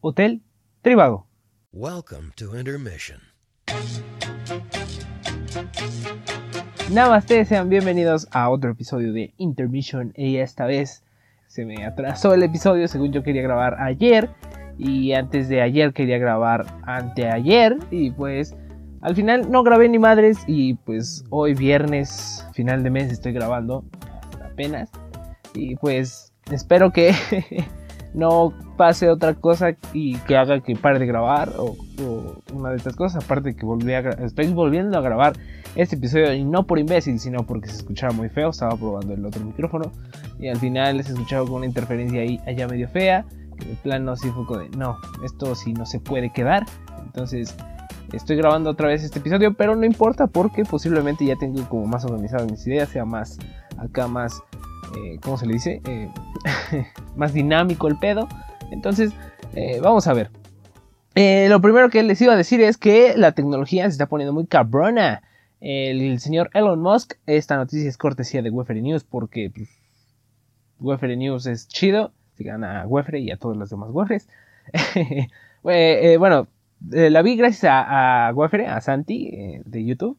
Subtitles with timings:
[0.00, 0.42] Hotel
[0.82, 1.26] Tribago.
[1.72, 3.20] Welcome to Intermission.
[6.92, 10.12] Namaste, sean bienvenidos a otro episodio de Intermission.
[10.14, 11.02] Y esta vez
[11.48, 14.30] se me atrasó el episodio según yo quería grabar ayer.
[14.78, 17.76] Y antes de ayer quería grabar anteayer.
[17.90, 18.54] Y pues
[19.00, 20.38] al final no grabé ni madres.
[20.46, 23.84] Y pues hoy viernes, final de mes estoy grabando
[24.44, 24.92] apenas.
[25.54, 27.12] Y pues espero que
[28.14, 31.76] no pase otra cosa y que haga que pare de grabar o,
[32.52, 33.24] una de estas cosas.
[33.24, 35.34] Aparte que volví a estoy volviendo a grabar
[35.74, 38.50] este episodio y no por imbécil, sino porque se escuchaba muy feo.
[38.50, 39.92] Estaba probando el otro micrófono
[40.38, 43.24] y al final se escuchaba con una interferencia ahí allá medio fea.
[43.58, 46.64] El plano sí fue de no, esto sí no se puede quedar.
[47.04, 47.56] Entonces
[48.12, 52.04] estoy grabando otra vez este episodio, pero no importa porque posiblemente ya tengo como más
[52.04, 53.38] organizadas mis ideas, sea más
[53.76, 54.42] acá más
[54.96, 55.80] eh, ¿cómo se le dice?
[55.86, 56.10] Eh,
[57.16, 58.28] más dinámico el pedo.
[58.70, 59.12] Entonces,
[59.54, 60.30] eh, vamos a ver.
[61.14, 64.46] lo primero que les iba a decir es que la tecnología se está poniendo muy
[64.46, 65.22] cabrona.
[65.60, 69.50] El, señor Elon Musk, esta noticia es cortesía de Wefere News porque
[70.78, 72.12] pues, News es chido.
[72.36, 74.28] Sigan a Wefere y a todos los demás Wefres.
[76.18, 76.46] bueno,
[76.90, 80.16] la vi gracias a, a Wefere, a Santi de YouTube.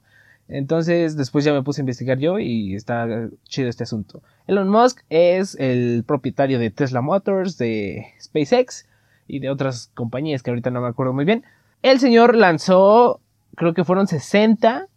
[0.50, 4.24] Entonces después ya me puse a investigar yo y está chido este asunto.
[4.48, 8.88] Elon Musk es el propietario de Tesla Motors, de SpaceX
[9.28, 11.44] y de otras compañías que ahorita no me acuerdo muy bien.
[11.84, 13.22] El señor lanzó,
[13.56, 14.88] creo que fueron 60,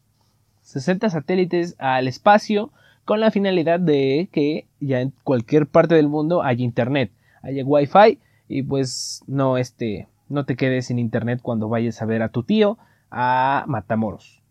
[0.63, 2.73] 60 satélites al espacio
[3.05, 8.19] con la finalidad de que ya en cualquier parte del mundo haya internet, haya wifi
[8.49, 12.43] y pues no este, no te quedes sin internet cuando vayas a ver a tu
[12.43, 12.79] tío
[13.11, 14.42] a Matamoros.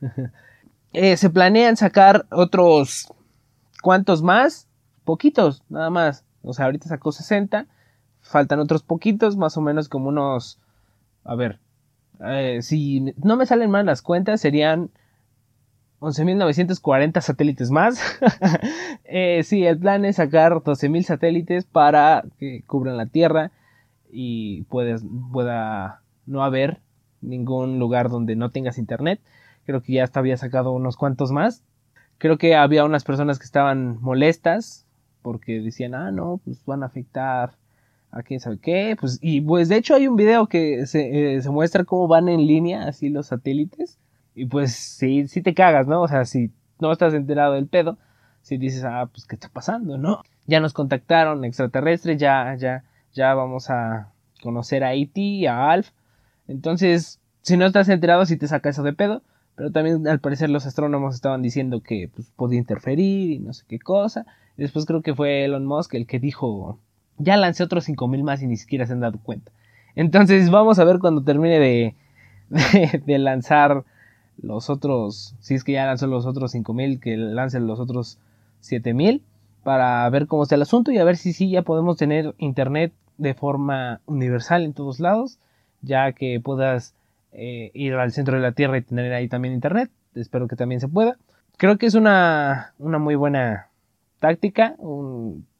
[0.98, 3.12] Eh, se planean sacar otros
[3.82, 4.66] cuantos más,
[5.04, 6.24] poquitos, nada más.
[6.42, 7.66] O sea, ahorita sacó 60,
[8.22, 10.58] faltan otros poquitos, más o menos como unos,
[11.22, 11.58] a ver,
[12.24, 14.90] eh, si no me salen mal las cuentas, serían
[16.00, 18.00] 11.940 satélites más.
[19.04, 23.50] eh, sí, el plan es sacar 12.000 satélites para que cubran la Tierra
[24.10, 26.80] y pueda no haber
[27.20, 29.20] ningún lugar donde no tengas internet.
[29.66, 31.64] Creo que ya hasta había sacado unos cuantos más.
[32.18, 34.86] Creo que había unas personas que estaban molestas
[35.22, 37.56] porque decían, ah, no, pues van a afectar
[38.12, 38.96] a quién sabe qué.
[38.98, 42.28] Pues, y pues de hecho hay un video que se, eh, se muestra cómo van
[42.28, 43.98] en línea así los satélites.
[44.34, 46.02] Y pues sí, sí te cagas, ¿no?
[46.02, 47.98] O sea, si no estás enterado del pedo,
[48.42, 50.22] si dices, ah, pues qué está pasando, ¿no?
[50.46, 54.12] Ya nos contactaron extraterrestres, ya, ya, ya vamos a
[54.42, 55.90] conocer a E.T., a Alf.
[56.46, 59.22] Entonces, si no estás enterado, si te saca eso de pedo.
[59.56, 63.64] Pero también al parecer los astrónomos estaban diciendo que pues, podía interferir y no sé
[63.66, 64.26] qué cosa.
[64.56, 66.78] Después creo que fue Elon Musk el que dijo,
[67.18, 69.50] ya lancé otros 5000 más y ni siquiera se han dado cuenta.
[69.94, 71.94] Entonces vamos a ver cuando termine de,
[73.06, 73.84] de, lanzar
[74.36, 78.18] los otros, si es que ya lanzó los otros 5000, que lancen los otros
[78.60, 79.22] 7000
[79.64, 82.92] para ver cómo está el asunto y a ver si sí ya podemos tener internet
[83.16, 85.38] de forma universal en todos lados,
[85.80, 86.94] ya que puedas
[87.38, 89.90] eh, ir al centro de la Tierra y tener ahí también internet.
[90.14, 91.18] Espero que también se pueda.
[91.58, 93.68] Creo que es una, una muy buena
[94.20, 94.76] táctica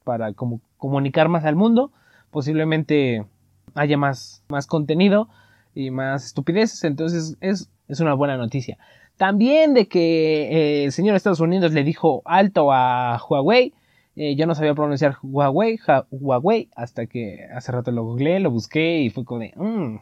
[0.05, 1.93] para como, comunicar más al mundo.
[2.31, 3.27] Posiblemente
[3.75, 5.29] haya más, más contenido
[5.75, 6.83] y más estupideces.
[6.85, 8.79] Entonces es, es una buena noticia.
[9.19, 13.75] También de que eh, el señor de Estados Unidos le dijo alto a Huawei.
[14.15, 15.79] Eh, yo no sabía pronunciar Huawei,
[16.11, 19.97] Huawei, hasta que hace rato lo googleé, lo busqué y fue como de, mm,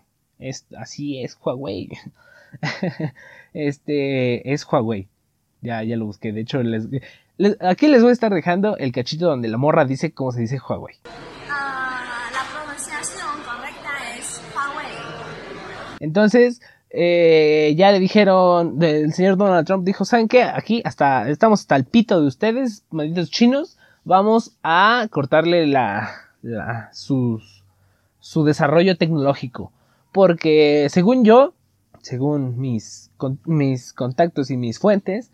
[0.48, 1.90] es, así es Huawei.
[3.54, 5.08] este es Huawei.
[5.62, 6.32] Ya, ya lo busqué.
[6.32, 6.86] De hecho, les,
[7.60, 10.58] aquí les voy a estar dejando el cachito donde la morra dice cómo se dice
[10.58, 10.96] Huawei.
[11.50, 14.86] Ah, la pronunciación correcta es Huawei.
[16.00, 20.42] Entonces, eh, ya le dijeron, el señor Donald Trump dijo, ¿saben qué?
[20.42, 23.78] Aquí hasta, estamos hasta el pito de ustedes, malditos chinos.
[24.04, 26.10] Vamos a cortarle la,
[26.42, 27.64] la sus,
[28.20, 29.72] su desarrollo tecnológico.
[30.14, 31.54] Porque según yo,
[32.00, 33.10] según mis,
[33.46, 35.32] mis contactos y mis fuentes,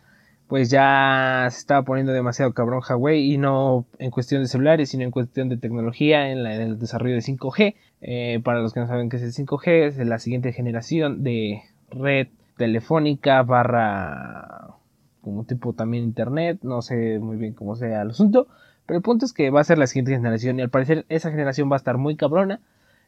[0.49, 5.05] pues ya se estaba poniendo demasiado cabrón Huawei y no en cuestión de celulares, sino
[5.05, 7.75] en cuestión de tecnología, en, el desarrollo de 5G.
[8.01, 11.61] Eh, para los que no saben qué es el 5G, es la siguiente generación de
[11.91, 14.77] red telefónica barra
[15.21, 18.47] como tipo también internet, no sé muy bien cómo sea el asunto,
[18.87, 21.31] pero el punto es que va a ser la siguiente generación y al parecer esa
[21.31, 22.61] generación va a estar muy cabrona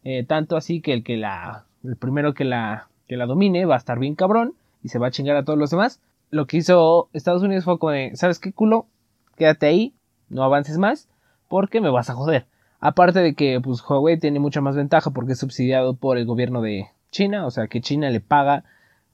[0.04, 3.74] eh, tanto así que el que la, el primero que la, que la domine va
[3.74, 6.00] a estar bien cabrón y se va a chingar a todos los demás.
[6.30, 8.86] Lo que hizo Estados Unidos fue como de, ¿sabes qué culo?
[9.36, 9.94] Quédate ahí,
[10.28, 11.08] no avances más,
[11.48, 12.46] porque me vas a joder.
[12.80, 16.62] Aparte de que pues Huawei tiene mucha más ventaja porque es subsidiado por el gobierno
[16.62, 18.64] de China, o sea que China le paga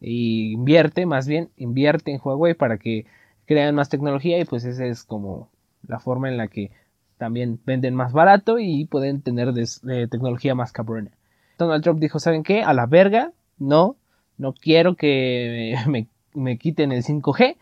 [0.00, 0.10] e
[0.52, 3.04] invierte, más bien invierte en Huawei para que
[3.44, 5.50] crean más tecnología y pues esa es como
[5.86, 6.70] la forma en la que
[7.18, 11.10] también venden más barato y pueden tener eh, tecnología más cabrona.
[11.58, 12.62] Donald Trump dijo, ¿saben qué?
[12.62, 13.96] A la verga, no,
[14.38, 17.56] no quiero que me, me quiten el 5G,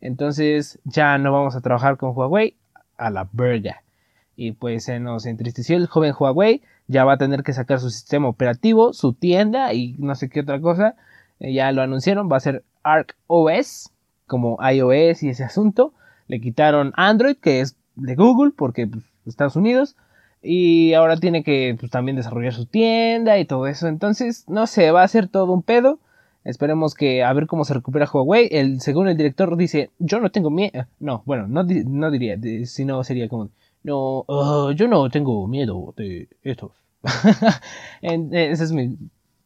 [0.00, 2.56] entonces ya no vamos a trabajar con Huawei,
[2.96, 3.82] a la verga.
[4.34, 7.90] Y pues se nos entristeció el joven Huawei, ya va a tener que sacar su
[7.90, 10.96] sistema operativo, su tienda y no sé qué otra cosa.
[11.38, 13.90] Eh, ya lo anunciaron, va a ser Arc OS,
[14.26, 15.92] como iOS y ese asunto.
[16.28, 19.96] Le quitaron Android, que es de Google, porque pues, Estados Unidos.
[20.42, 23.86] Y ahora tiene que pues, también desarrollar su tienda y todo eso.
[23.86, 26.00] Entonces, no sé, va a ser todo un pedo.
[26.44, 28.48] Esperemos que a ver cómo se recupera Huawei.
[28.50, 30.86] El, según el director dice, yo no tengo miedo.
[30.98, 32.36] No, bueno, no, no diría,
[32.66, 33.50] sino sería como,
[33.84, 36.72] no, uh, yo no tengo miedo de estos.
[38.02, 38.96] Esa es mi,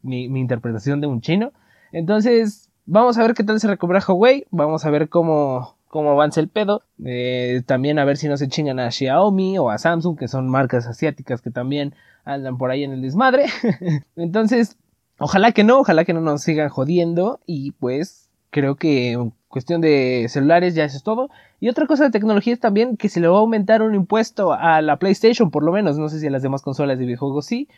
[0.02, 1.52] mi, interpretación de un chino.
[1.92, 4.46] Entonces, vamos a ver qué tal se recupera Huawei.
[4.50, 6.82] Vamos a ver cómo, cómo avanza el pedo.
[7.04, 10.46] Eh, también a ver si no se chingan a Xiaomi o a Samsung, que son
[10.46, 11.94] marcas asiáticas que también
[12.24, 13.46] andan por ahí en el desmadre.
[14.16, 14.76] Entonces,
[15.18, 17.40] ojalá que no, ojalá que no nos sigan jodiendo.
[17.46, 21.30] Y pues, creo que en cuestión de celulares ya eso es todo.
[21.60, 24.52] Y otra cosa de tecnología es también que se le va a aumentar un impuesto
[24.52, 25.96] a la PlayStation, por lo menos.
[25.96, 27.68] No sé si a las demás consolas de videojuegos sí.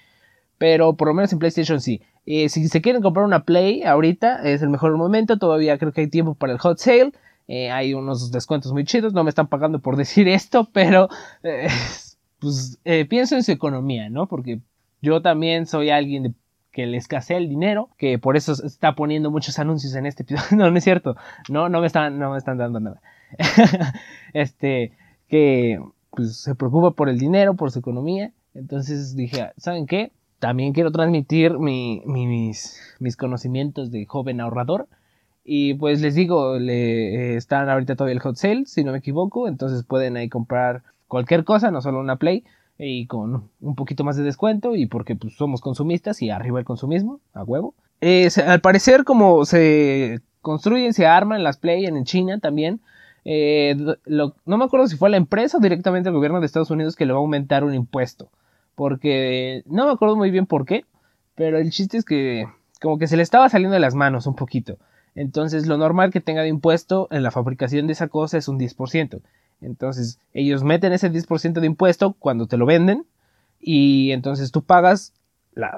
[0.59, 2.03] Pero por lo menos en PlayStation sí.
[2.27, 5.39] Eh, si se quieren comprar una Play ahorita, es el mejor momento.
[5.39, 7.13] Todavía creo que hay tiempo para el hot sale.
[7.49, 9.13] Eh, hay unos descuentos muy chidos.
[9.13, 11.09] No me están pagando por decir esto, pero
[11.43, 11.69] eh,
[12.39, 12.79] pues
[13.09, 14.29] pienso en su economía, ¿no?
[14.29, 14.61] Porque
[15.03, 16.37] yo también soy alguien
[16.79, 20.47] que le escasea el dinero, que por eso está poniendo muchos anuncios en este episodio.
[20.57, 21.17] No, no es cierto.
[21.49, 23.01] No, no me están, no me están dando nada.
[24.33, 24.93] este,
[25.29, 25.81] que
[26.11, 28.33] pues, se preocupa por el dinero, por su economía.
[28.55, 30.13] Entonces dije, ¿saben qué?
[30.39, 34.89] También quiero transmitir mis, mis conocimientos de joven ahorrador.
[35.51, 39.49] Y pues les digo, le, están ahorita todavía el hot sale, si no me equivoco.
[39.49, 42.45] Entonces pueden ahí comprar cualquier cosa, no solo una Play.
[42.77, 44.75] Y con un poquito más de descuento.
[44.75, 47.75] Y porque pues, somos consumistas y arriba el consumismo, a huevo.
[48.47, 52.83] al parecer, como se construyen, se arman las Play en China también.
[53.25, 53.75] Eh,
[54.05, 57.07] no me acuerdo si fue la empresa o directamente el gobierno de Estados Unidos que
[57.07, 58.29] le va a aumentar un impuesto.
[58.75, 60.85] Porque no me acuerdo muy bien por qué,
[61.35, 62.47] pero el chiste es que
[62.83, 64.77] como que se le estaba saliendo de las manos un poquito.
[65.19, 68.57] Entonces lo normal que tenga de impuesto en la fabricación de esa cosa es un
[68.57, 69.21] 10%.
[69.61, 73.05] Entonces ellos meten ese 10% de impuesto cuando te lo venden
[73.59, 75.13] y entonces tú pagas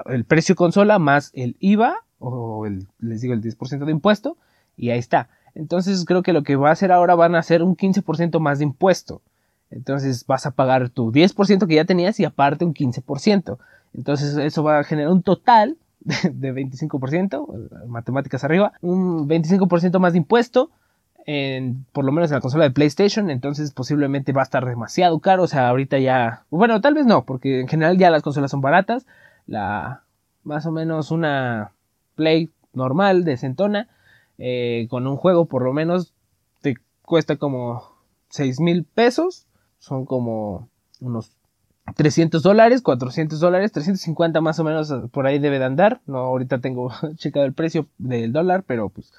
[0.05, 4.37] el precio consola más el IVA o el, les digo el 10% de impuesto
[4.77, 5.29] y ahí está.
[5.55, 8.59] Entonces creo que lo que va a hacer ahora van a hacer un 15% más
[8.59, 9.23] de impuesto.
[9.71, 13.57] Entonces vas a pagar tu 10% que ya tenías y aparte un 15%.
[13.95, 15.77] Entonces eso va a generar un total
[16.31, 20.71] de 25%, matemáticas arriba, un 25% más de impuesto,
[21.25, 25.19] en, por lo menos en la consola de PlayStation, entonces posiblemente va a estar demasiado
[25.19, 28.49] caro, o sea, ahorita ya, bueno, tal vez no, porque en general ya las consolas
[28.49, 29.05] son baratas,
[29.45, 30.03] la,
[30.43, 31.73] más o menos una
[32.15, 33.87] Play normal, de Centona,
[34.37, 36.13] eh, con un juego por lo menos
[36.61, 37.83] te cuesta como
[38.29, 39.45] 6 mil pesos,
[39.77, 40.69] son como
[40.99, 41.31] unos
[41.95, 46.01] 300 dólares, 400 dólares, 350 más o menos por ahí debe de andar.
[46.05, 49.11] No, ahorita tengo checado el precio del dólar, pero pues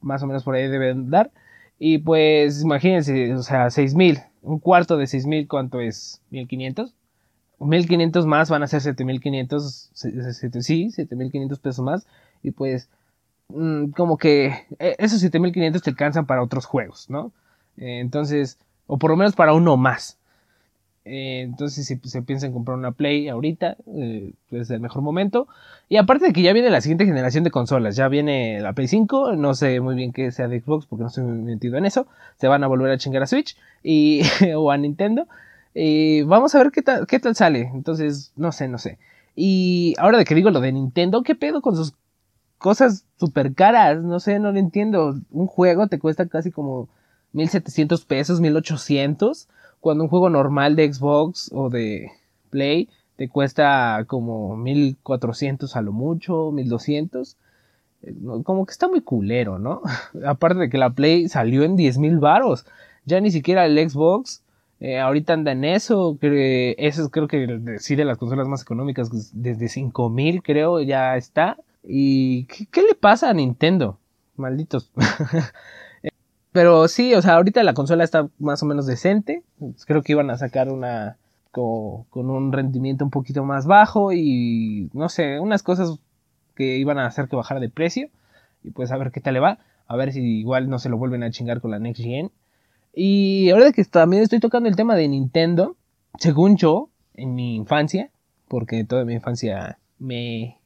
[0.00, 1.30] más o menos por ahí debe de andar.
[1.78, 6.20] Y pues imagínense, o sea, 6000, un cuarto de 6000, ¿cuánto es?
[6.30, 6.94] 1500.
[7.58, 12.06] 1500 más van a ser 7500, sí, 7500 pesos más.
[12.42, 12.88] Y pues,
[13.48, 17.32] mm, como que e, esos 7500 te alcanzan para otros juegos, ¿no?
[17.76, 20.18] Eh, entonces, o por lo menos para uno más.
[21.12, 25.02] Eh, entonces, si se piensa en comprar una Play ahorita, eh, pues es el mejor
[25.02, 25.48] momento.
[25.88, 28.86] Y aparte de que ya viene la siguiente generación de consolas, ya viene la Play
[28.86, 32.06] 5, no sé muy bien qué sea de Xbox porque no estoy metido en eso.
[32.36, 34.22] Se van a volver a chingar a Switch y,
[34.56, 35.26] o a Nintendo.
[35.74, 37.68] Y vamos a ver qué tal, qué tal sale.
[37.74, 38.98] Entonces, no sé, no sé.
[39.34, 41.94] Y ahora de que digo lo de Nintendo, ¿qué pedo con sus
[42.58, 44.00] cosas super caras?
[44.00, 45.18] No sé, no lo entiendo.
[45.32, 46.88] Un juego te cuesta casi como
[47.32, 49.48] 1700 pesos, 1800,
[49.80, 52.10] cuando un juego normal de Xbox o de
[52.50, 57.36] Play te cuesta como 1400 a lo mucho, 1200.
[58.02, 59.82] Eh, como que está muy culero, ¿no?
[60.26, 62.66] Aparte de que la Play salió en 10.000 varos.
[63.04, 64.42] Ya ni siquiera el Xbox
[64.80, 66.18] eh, ahorita anda en eso.
[66.22, 69.10] eso es creo que sí de las consolas más económicas.
[69.34, 71.58] Desde 5000 creo ya está.
[71.84, 73.98] ¿Y qué le pasa a Nintendo?
[74.36, 74.90] Malditos.
[76.52, 79.42] Pero sí, o sea, ahorita la consola está más o menos decente.
[79.86, 81.16] Creo que iban a sacar una
[81.52, 85.98] co- con, un rendimiento un poquito más bajo y no sé, unas cosas
[86.56, 88.08] que iban a hacer que bajara de precio.
[88.64, 89.58] Y pues a ver qué tal le va.
[89.86, 92.30] A ver si igual no se lo vuelven a chingar con la Next Gen.
[92.94, 95.76] Y ahora que también estoy tocando el tema de Nintendo,
[96.18, 98.10] según yo, en mi infancia,
[98.48, 100.58] porque toda mi infancia me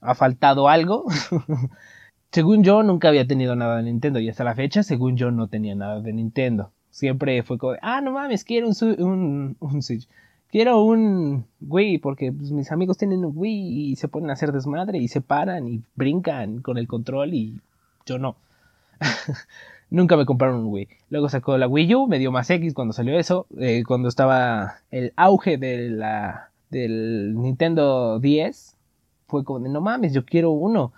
[0.00, 1.04] ha faltado algo.
[2.32, 5.48] según yo, nunca había tenido nada de Nintendo y hasta la fecha, según yo, no
[5.48, 6.72] tenía nada de Nintendo.
[6.90, 10.08] Siempre fue como, ah, no mames, quiero un, un, un Switch.
[10.50, 14.52] Quiero un Wii, porque pues, mis amigos tienen un Wii y se ponen a hacer
[14.52, 17.60] desmadre y se paran y brincan con el control y
[18.04, 18.36] yo no.
[19.90, 20.88] Nunca me compraron un Wii.
[21.10, 23.46] Luego sacó la Wii U, me dio más X cuando salió eso.
[23.58, 28.76] eh, cuando estaba el auge de la, del Nintendo 10,
[29.28, 30.92] fue como de no mames, yo quiero uno.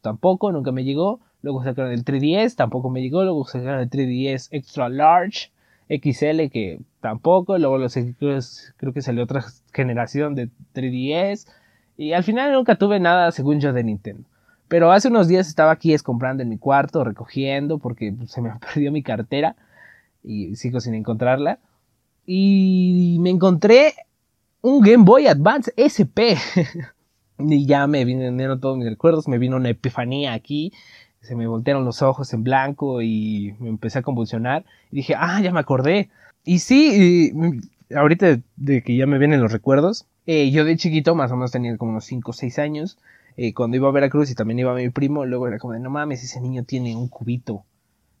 [0.00, 1.20] Tampoco, nunca me llegó.
[1.42, 3.22] Luego sacaron el 3DS, tampoco me llegó.
[3.24, 5.50] Luego sacaron el 3DS Extra Large,
[5.88, 7.58] XL, que tampoco.
[7.58, 11.46] Luego los, creo que salió otra generación de 3DS.
[11.96, 14.24] Y al final nunca tuve nada, según yo, de Nintendo.
[14.68, 18.50] Pero hace unos días estaba aquí comprando en mi cuarto, recogiendo, porque pues, se me
[18.74, 19.56] perdió mi cartera
[20.22, 21.58] y sigo sin encontrarla.
[22.24, 23.94] Y me encontré
[24.62, 26.38] un Game Boy Advance SP.
[27.48, 30.72] y ya me vinieron todos mis recuerdos, me vino una epifanía aquí.
[31.20, 34.64] Se me voltearon los ojos en blanco y me empecé a convulsionar.
[34.90, 36.10] Y dije, ah, ya me acordé.
[36.44, 41.14] Y sí, y, ahorita de, que ya me vienen los recuerdos, eh, yo de chiquito,
[41.14, 42.98] más o menos tenía como unos 5 o 6 años,
[43.36, 45.90] eh, cuando iba a Veracruz y también iba mi primo, luego era como de, no
[45.90, 47.64] mames, ese niño tiene un cubito.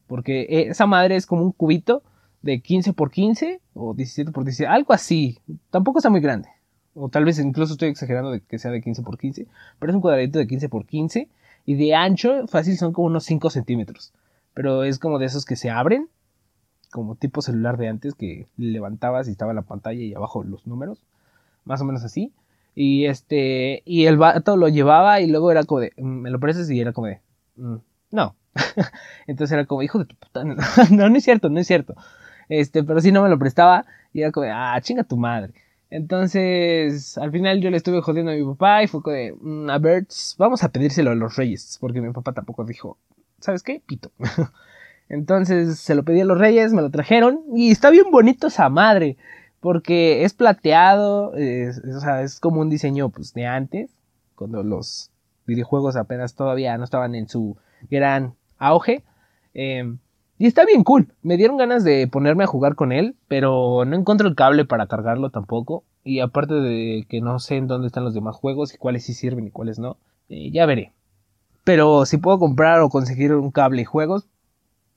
[0.06, 2.02] Porque eh, esa madre es como un cubito
[2.42, 5.38] de 15 por 15 o 17 por 17, algo así.
[5.70, 6.48] Tampoco está muy grande.
[6.94, 9.46] O tal vez incluso estoy exagerando de que sea de 15 por 15,
[9.78, 11.28] pero es un cuadradito de 15 por 15
[11.66, 14.12] y de ancho fácil son como unos 5 centímetros.
[14.54, 16.08] Pero es como de esos que se abren,
[16.90, 21.04] como tipo celular de antes que levantabas y estaba la pantalla y abajo los números,
[21.64, 22.32] más o menos así.
[22.74, 26.70] Y este, y el vato lo llevaba y luego era como de, me lo prestas
[26.70, 27.20] y era como de,
[27.56, 27.76] mm,
[28.12, 28.34] no.
[29.26, 30.56] Entonces era como, hijo de tu puta, no,
[30.90, 31.94] no, no es cierto, no es cierto.
[32.48, 35.54] Este, pero sí no me lo prestaba y era como de, ah, chinga tu madre.
[35.90, 39.78] Entonces, al final yo le estuve jodiendo a mi papá y fue de, mm, a
[39.78, 40.06] ver,
[40.38, 42.96] vamos a pedírselo a los reyes, porque mi papá tampoco dijo,
[43.40, 43.82] ¿sabes qué?
[43.84, 44.10] Pito.
[45.08, 48.68] Entonces se lo pedí a los reyes, me lo trajeron y está bien bonito esa
[48.68, 49.16] madre
[49.60, 53.90] porque es plateado, es, o sea, es como un diseño pues, de antes,
[54.34, 55.10] cuando los
[55.46, 57.56] videojuegos apenas todavía no estaban en su
[57.90, 59.04] gran auge.
[59.52, 59.96] Eh,
[60.40, 61.12] y está bien cool.
[61.22, 64.86] Me dieron ganas de ponerme a jugar con él, pero no encuentro el cable para
[64.86, 65.84] cargarlo tampoco.
[66.02, 69.12] Y aparte de que no sé en dónde están los demás juegos y cuáles sí
[69.12, 69.98] sirven y cuáles no,
[70.30, 70.94] eh, ya veré.
[71.62, 74.28] Pero si puedo comprar o conseguir un cable y juegos,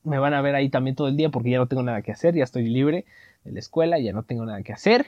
[0.06, 2.14] me van a ver ahí también todo el día porque ya no tengo nada que
[2.14, 3.04] hacer, ya estoy libre
[3.44, 5.08] de la escuela, ya no tengo nada que hacer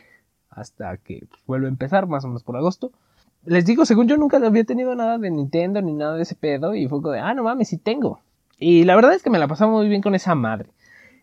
[0.50, 2.92] hasta que pues, vuelva a empezar, más o menos por agosto.
[3.46, 6.76] Les digo, según yo nunca había tenido nada de Nintendo ni nada de ese pedo
[6.76, 8.20] y fue como de, ah, no mames, sí tengo.
[8.58, 10.70] Y la verdad es que me la pasaba muy bien con esa madre.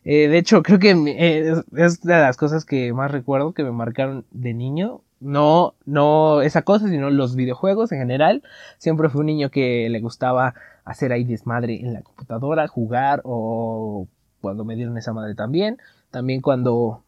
[0.05, 3.73] Eh, de hecho, creo que eh, es de las cosas que más recuerdo que me
[3.73, 5.01] marcaron de niño.
[5.21, 8.43] No, no esa cosa, sino los videojuegos en general.
[8.79, 14.09] Siempre fui un niño que le gustaba hacer ahí desmadre en la computadora, jugar o
[14.41, 15.79] cuando me dieron esa madre también.
[16.11, 17.05] También cuando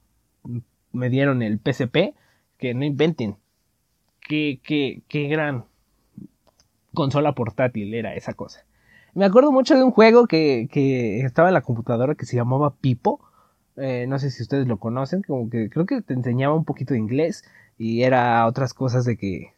[0.92, 2.14] me dieron el PSP,
[2.56, 3.36] que no inventen.
[4.20, 5.64] Qué, qué, qué gran
[6.94, 8.64] consola portátil era esa cosa.
[9.14, 12.74] Me acuerdo mucho de un juego que, que estaba en la computadora que se llamaba
[12.74, 13.20] Pipo.
[13.76, 16.94] Eh, no sé si ustedes lo conocen, como que creo que te enseñaba un poquito
[16.94, 17.44] de inglés
[17.78, 19.52] y era otras cosas de que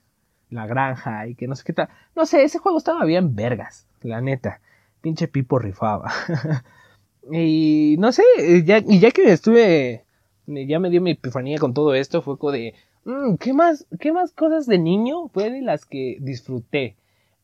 [0.51, 1.89] la granja y que no sé qué tal.
[2.15, 4.61] No sé, ese juego estaba bien vergas, la neta.
[5.01, 6.13] Pinche Pipo rifaba.
[7.33, 8.23] y no sé,
[8.65, 10.05] ya, y ya que estuve,
[10.47, 14.13] ya me dio mi epifanía con todo esto, fue como de, mmm, ¿qué más, qué
[14.13, 16.97] más cosas de niño fue de las que disfruté?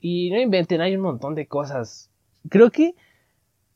[0.05, 2.11] Y no inventen, hay un montón de cosas.
[2.49, 2.97] Creo que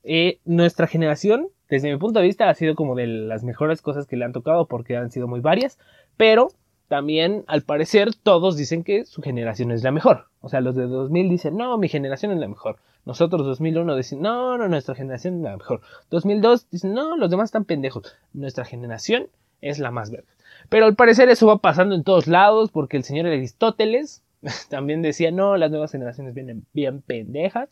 [0.03, 4.09] eh, nuestra generación, desde mi punto de vista, ha sido como de las mejores cosas
[4.09, 5.79] que le han tocado porque han sido muy varias,
[6.17, 6.49] pero
[6.89, 10.27] también al parecer todos dicen que su generación es la mejor.
[10.41, 12.79] O sea, los de 2000 dicen, no, mi generación es la mejor.
[13.05, 15.81] Nosotros 2001 dicen, no, no, nuestra generación es la mejor.
[16.11, 18.17] 2002 dicen, no, los demás están pendejos.
[18.33, 19.29] Nuestra generación
[19.61, 20.27] es la más verde.
[20.69, 24.25] Pero al parecer eso va pasando en todos lados porque el señor Aristóteles
[24.69, 27.69] también decía, no, las nuevas generaciones vienen bien pendejas.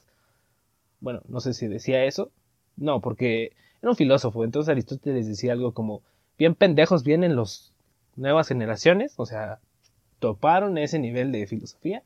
[1.01, 2.31] Bueno, no sé si decía eso.
[2.77, 4.45] No, porque era un filósofo.
[4.45, 6.03] Entonces Aristóteles decía algo como,
[6.39, 7.73] bien pendejos vienen los
[8.17, 9.15] nuevas generaciones.
[9.17, 9.59] O sea,
[10.19, 12.03] toparon ese nivel de filosofía.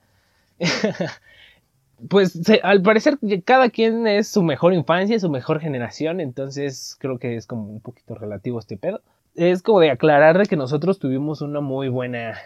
[2.08, 6.20] pues al parecer cada quien es su mejor infancia, su mejor generación.
[6.20, 9.00] Entonces creo que es como un poquito relativo este pedo.
[9.34, 12.36] es como de aclarar de que nosotros tuvimos una muy buena,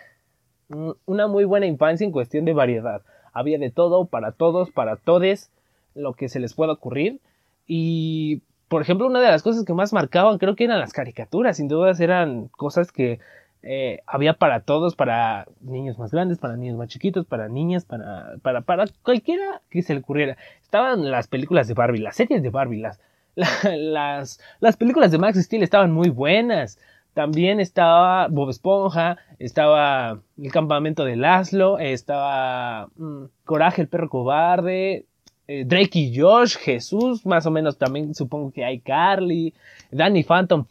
[1.06, 3.02] una muy buena infancia en cuestión de variedad.
[3.32, 5.50] Había de todo, para todos, para todes,
[5.94, 7.20] lo que se les pueda ocurrir.
[7.66, 11.56] Y, por ejemplo, una de las cosas que más marcaban creo que eran las caricaturas.
[11.56, 13.20] Sin dudas eran cosas que
[13.62, 18.36] eh, había para todos, para niños más grandes, para niños más chiquitos, para niñas, para,
[18.42, 20.36] para, para cualquiera que se le ocurriera.
[20.62, 23.00] Estaban las películas de Barbie, las series de Barbie, las,
[23.64, 26.78] las, las películas de Max Steel estaban muy buenas.
[27.14, 35.06] También estaba Bob Esponja, estaba El campamento de Laszlo, estaba mm, Coraje el perro cobarde,
[35.48, 39.52] eh, Drake y Josh, Jesús, más o menos también supongo que hay Carly,
[39.90, 40.64] Danny Phantom,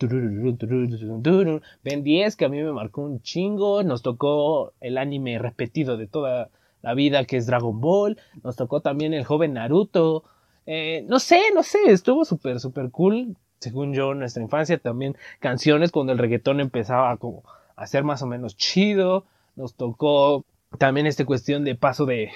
[1.83, 6.07] Ben 10, que a mí me marcó un chingo, nos tocó el anime repetido de
[6.07, 6.50] toda
[6.81, 10.24] la vida que es Dragon Ball, nos tocó también el joven Naruto,
[10.65, 15.91] eh, no sé, no sé, estuvo súper, súper cool, según yo, nuestra infancia también, canciones
[15.91, 17.44] cuando el reggaetón empezaba como
[17.75, 19.25] a ser más o menos chido,
[19.56, 20.46] nos tocó
[20.80, 22.32] también esta cuestión de paso de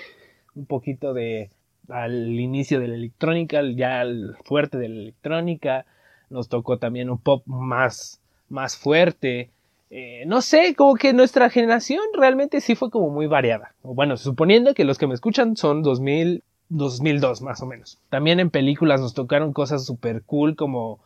[0.53, 1.49] un poquito de
[1.89, 5.85] al inicio de la electrónica, ya al fuerte de la electrónica,
[6.29, 9.49] nos tocó también un pop más, más fuerte.
[9.89, 13.73] Eh, no sé, como que nuestra generación realmente sí fue como muy variada.
[13.81, 17.99] Bueno, suponiendo que los que me escuchan son 2000, 2002 más o menos.
[18.09, 20.99] También en películas nos tocaron cosas súper cool como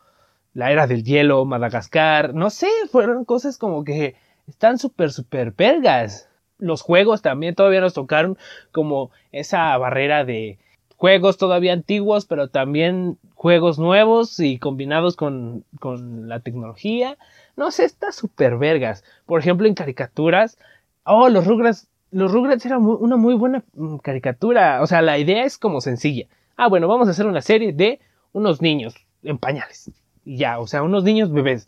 [0.53, 2.33] La Era del Hielo, Madagascar.
[2.33, 4.15] No sé, fueron cosas como que
[4.47, 6.29] están súper, súper vergas.
[6.57, 8.37] Los juegos también todavía nos tocaron
[8.71, 10.59] como esa barrera de
[10.97, 17.17] juegos todavía antiguos, pero también juegos nuevos y combinados con, con la tecnología.
[17.55, 19.03] No sé, está súper vergas.
[19.25, 20.57] Por ejemplo, en caricaturas.
[21.03, 21.87] Oh, los Rugrats.
[22.11, 24.81] Los Rugrats era una muy buena mm, caricatura.
[24.81, 26.25] O sea, la idea es como sencilla.
[26.57, 27.99] Ah, bueno, vamos a hacer una serie de
[28.33, 29.91] unos niños en pañales.
[30.37, 31.67] Ya, o sea, unos niños bebés.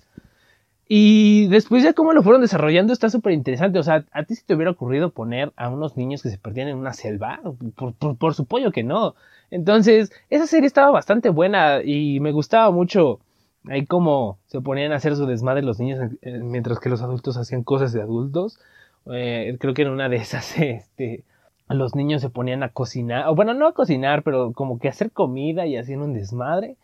[0.88, 3.80] Y después ya cómo lo fueron desarrollando está súper interesante.
[3.80, 6.68] O sea, ¿a ti si te hubiera ocurrido poner a unos niños que se perdían
[6.68, 7.40] en una selva?
[7.76, 9.16] Por, por, por supuesto que no.
[9.52, 13.20] Entonces, esa serie estaba bastante buena y me gustaba mucho
[13.68, 17.64] ahí cómo se ponían a hacer su desmadre los niños mientras que los adultos hacían
[17.64, 18.60] cosas de adultos.
[19.12, 21.24] Eh, creo que en una de esas, este,
[21.70, 25.12] los niños se ponían a cocinar, o bueno, no a cocinar, pero como que hacer
[25.12, 26.76] comida y hacían un desmadre.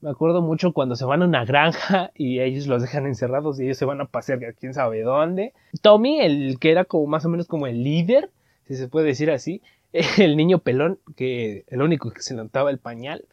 [0.00, 3.64] Me acuerdo mucho cuando se van a una granja y ellos los dejan encerrados y
[3.64, 5.52] ellos se van a pasear a quién sabe dónde.
[5.82, 8.30] Tommy, el que era como más o menos como el líder,
[8.66, 9.62] si se puede decir así,
[10.18, 13.24] el niño pelón, que el único que se levantaba el pañal.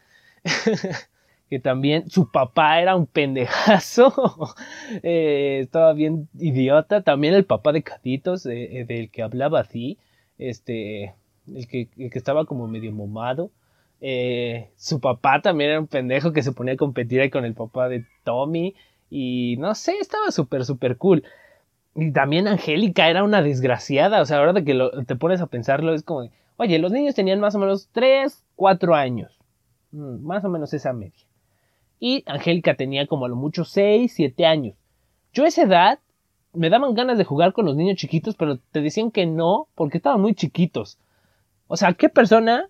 [1.50, 4.12] que también su papá era un pendejazo,
[5.02, 9.98] eh, estaba bien idiota, también el papá de Caditos, eh, eh, del que hablaba así,
[10.38, 11.14] este,
[11.46, 13.50] el que, el que estaba como medio momado,
[14.06, 17.88] eh, su papá también era un pendejo que se ponía a competir con el papá
[17.88, 18.74] de Tommy.
[19.08, 21.24] Y no sé, estaba súper, súper cool.
[21.94, 24.20] Y también Angélica era una desgraciada.
[24.20, 27.40] O sea, ahora de que te pones a pensarlo, es como, oye, los niños tenían
[27.40, 29.38] más o menos 3, 4 años.
[29.92, 31.24] Mm, más o menos esa media.
[31.98, 34.76] Y Angélica tenía como a lo mucho 6, 7 años.
[35.32, 35.98] Yo a esa edad
[36.52, 39.96] me daban ganas de jugar con los niños chiquitos, pero te decían que no, porque
[39.96, 40.98] estaban muy chiquitos.
[41.68, 42.68] O sea, ¿qué persona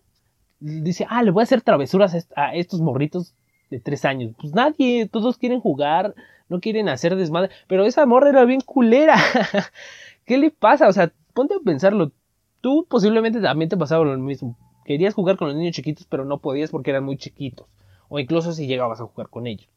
[0.60, 3.34] dice, ah, le voy a hacer travesuras a estos morritos
[3.70, 4.32] de tres años.
[4.40, 6.14] Pues nadie, todos quieren jugar,
[6.48, 7.50] no quieren hacer desmadre.
[7.66, 9.16] Pero esa morra era bien culera.
[10.24, 10.88] ¿Qué le pasa?
[10.88, 12.12] O sea, ponte a pensarlo.
[12.60, 14.56] Tú posiblemente también te pasaba lo mismo.
[14.84, 17.66] Querías jugar con los niños chiquitos, pero no podías porque eran muy chiquitos.
[18.08, 19.68] O incluso si llegabas a jugar con ellos.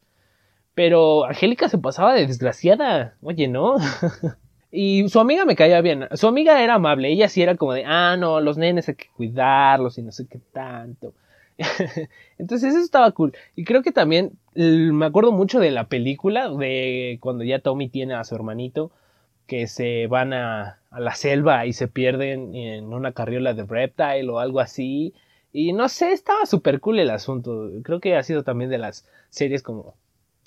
[0.74, 3.16] Pero Angélica se pasaba de desgraciada.
[3.22, 3.76] Oye, ¿no?
[4.80, 6.08] Y su amiga me caía bien.
[6.14, 7.10] Su amiga era amable.
[7.10, 10.28] Ella sí era como de, ah, no, los nenes hay que cuidarlos y no sé
[10.28, 11.16] qué tanto.
[12.38, 13.34] Entonces eso estaba cool.
[13.56, 18.14] Y creo que también me acuerdo mucho de la película, de cuando ya Tommy tiene
[18.14, 18.92] a su hermanito,
[19.48, 24.30] que se van a, a la selva y se pierden en una carriola de reptile
[24.30, 25.16] o algo así.
[25.52, 27.72] Y no sé, estaba súper cool el asunto.
[27.84, 29.96] Creo que ha sido también de las series como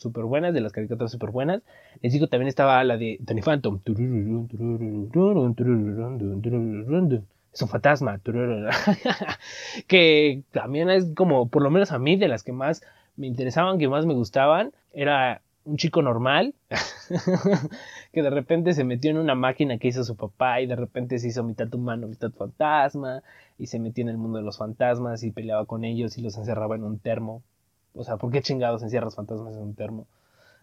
[0.00, 1.62] súper buenas, de las caricaturas súper buenas.
[2.02, 3.80] Les digo, también estaba la de Tony Phantom.
[7.52, 8.20] Es un fantasma.
[9.86, 12.82] que también es como, por lo menos a mí, de las que más
[13.16, 14.72] me interesaban, que más me gustaban.
[14.92, 16.54] Era un chico normal
[18.12, 21.18] que de repente se metió en una máquina que hizo su papá y de repente
[21.18, 23.22] se hizo mitad humano, mitad fantasma
[23.58, 26.36] y se metió en el mundo de los fantasmas y peleaba con ellos y los
[26.38, 27.42] encerraba en un termo
[27.94, 30.06] o sea, ¿por qué chingados encierras fantasmas en un termo?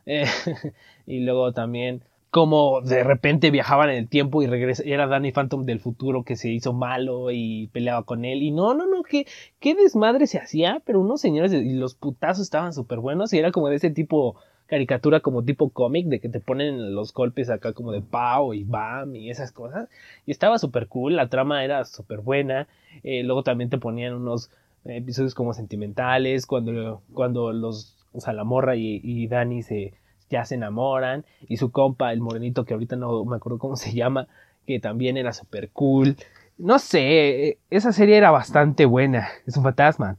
[0.06, 0.26] Eh,
[1.06, 5.66] y luego también como de repente viajaban en el tiempo y regresa, era Danny Phantom
[5.66, 8.44] del futuro que se hizo malo y peleaba con él.
[8.44, 9.26] Y no, no, no, qué,
[9.60, 13.52] qué desmadre se hacía, pero unos señores y los putazos estaban súper buenos y era
[13.52, 14.36] como de ese tipo
[14.68, 18.66] caricatura como tipo cómic, de que te ponen los golpes acá como de Pau y
[18.66, 19.90] Bam y esas cosas.
[20.26, 22.68] Y estaba súper cool, la trama era súper buena.
[23.04, 24.52] Eh, luego también te ponían unos
[24.88, 29.94] episodios como sentimentales, cuando, cuando los, o sea, la morra y, y Dani se,
[30.30, 31.26] ya se enamoran.
[31.48, 34.28] Y su compa, el morenito, que ahorita no me acuerdo cómo se llama,
[34.66, 36.16] que también era súper cool.
[36.58, 39.28] No sé, esa serie era bastante buena.
[39.46, 40.18] Es un fantasma.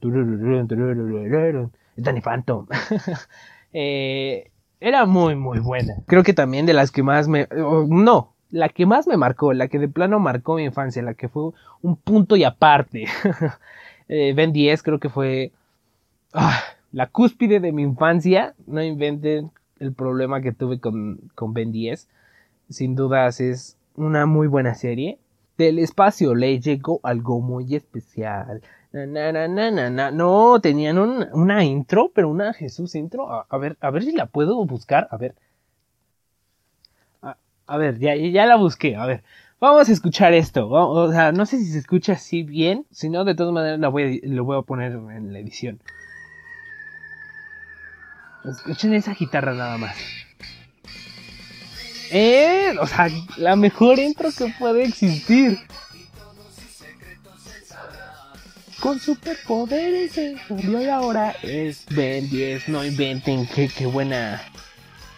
[1.96, 2.66] Es Danny Phantom.
[3.72, 4.50] eh,
[4.81, 5.94] era muy, muy buena.
[6.07, 7.48] Creo que también de las que más me...
[7.50, 11.28] no, la que más me marcó, la que de plano marcó mi infancia, la que
[11.28, 11.50] fue
[11.83, 13.07] un punto y aparte.
[14.08, 15.52] eh, ben 10 creo que fue
[16.32, 16.60] ah,
[16.92, 18.54] la cúspide de mi infancia.
[18.66, 22.08] No inventen el problema que tuve con, con Ben 10.
[22.70, 25.18] Sin dudas es una muy buena serie.
[25.56, 28.62] Del espacio le llegó algo muy especial.
[28.92, 33.28] no, tenían una intro, pero una Jesús intro.
[33.48, 35.08] A, ver, a ver si la puedo buscar.
[35.10, 35.34] A ver.
[37.66, 38.96] A, ver, ya, ya la busqué.
[38.96, 39.22] A ver.
[39.60, 40.68] Vamos a escuchar esto.
[40.68, 42.86] o sea, no sé si se escucha así bien.
[42.90, 45.80] Si no, de todas maneras la voy lo voy a poner en la edición.
[48.44, 49.96] Escuchen esa guitarra nada más.
[52.10, 55.58] Eh, o sea, la mejor intro que puede existir.
[58.80, 62.68] Con superpoderes se y ahora es Ben 10.
[62.68, 64.40] No inventen, qué, qué buena.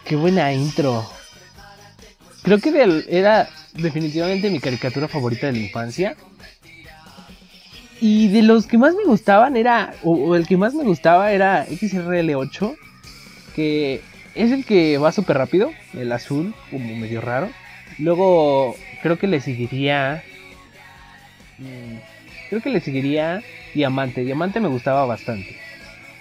[0.04, 1.04] Qué buena intro.
[2.42, 6.16] Creo que era definitivamente mi caricatura favorita de la infancia.
[8.00, 9.94] Y de los que más me gustaban era.
[10.02, 12.76] O, el que más me gustaba era XRL8.
[13.54, 14.00] Que
[14.34, 17.50] es el que va súper rápido, el azul, como medio raro.
[17.98, 20.22] Luego creo que le seguiría...
[21.58, 21.96] Mm,
[22.48, 23.42] creo que le seguiría
[23.74, 24.24] Diamante.
[24.24, 25.56] Diamante me gustaba bastante.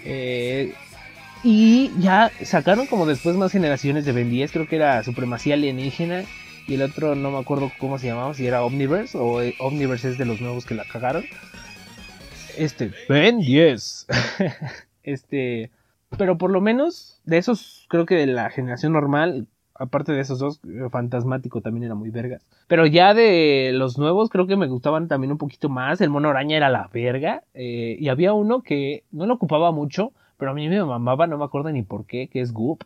[0.03, 0.73] Eh,
[1.43, 4.52] y ya sacaron como después más generaciones de Ben 10.
[4.52, 6.23] Creo que era Supremacía Alienígena.
[6.67, 8.34] Y el otro no me acuerdo cómo se llamaba.
[8.34, 11.23] Si era Omniverse o eh, Omniverse es de los nuevos que la cagaron.
[12.58, 14.08] Este, Ben 10.
[15.04, 15.71] este
[16.17, 20.39] pero por lo menos de esos, creo que de la generación normal, aparte de esos
[20.39, 22.45] dos, eh, Fantasmático también era muy vergas.
[22.67, 26.02] Pero ya de los nuevos, creo que me gustaban también un poquito más.
[26.02, 27.43] El mono araña era la verga.
[27.54, 31.38] Eh, y había uno que no lo ocupaba mucho, pero a mí me mamaba, no
[31.38, 32.84] me acuerdo ni por qué, que es Goop.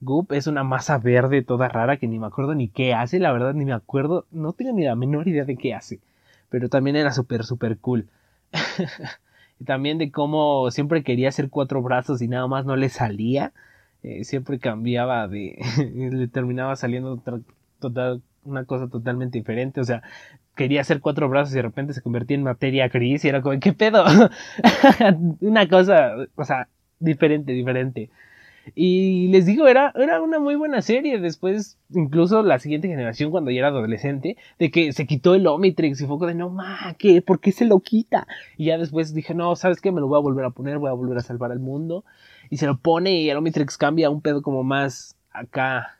[0.00, 3.32] Goop es una masa verde toda rara que ni me acuerdo ni qué hace, la
[3.32, 6.00] verdad ni me acuerdo, no tengo ni la menor idea de qué hace.
[6.50, 8.08] Pero también era súper, súper cool.
[9.60, 13.52] y también de cómo siempre quería hacer cuatro brazos y nada más no le salía.
[14.02, 15.58] Eh, siempre cambiaba de.
[15.94, 17.22] le terminaba saliendo
[17.78, 19.80] total, una cosa totalmente diferente.
[19.80, 20.02] O sea,
[20.56, 23.58] quería hacer cuatro brazos y de repente se convertía en materia gris y era como,
[23.60, 24.04] ¿qué pedo?
[25.40, 26.68] una cosa, o sea,
[27.00, 28.10] diferente, diferente.
[28.74, 31.18] Y les digo, era, era una muy buena serie.
[31.20, 36.00] Después, incluso la siguiente generación, cuando ya era adolescente, de que se quitó el Omnitrix
[36.00, 37.22] y fue de no ma, ¿qué?
[37.22, 38.26] ¿Por qué se lo quita?
[38.56, 39.92] Y ya después dije, no, ¿sabes qué?
[39.92, 42.04] Me lo voy a volver a poner, voy a volver a salvar al mundo.
[42.50, 45.98] Y se lo pone y el Omnitrix cambia un pedo como más acá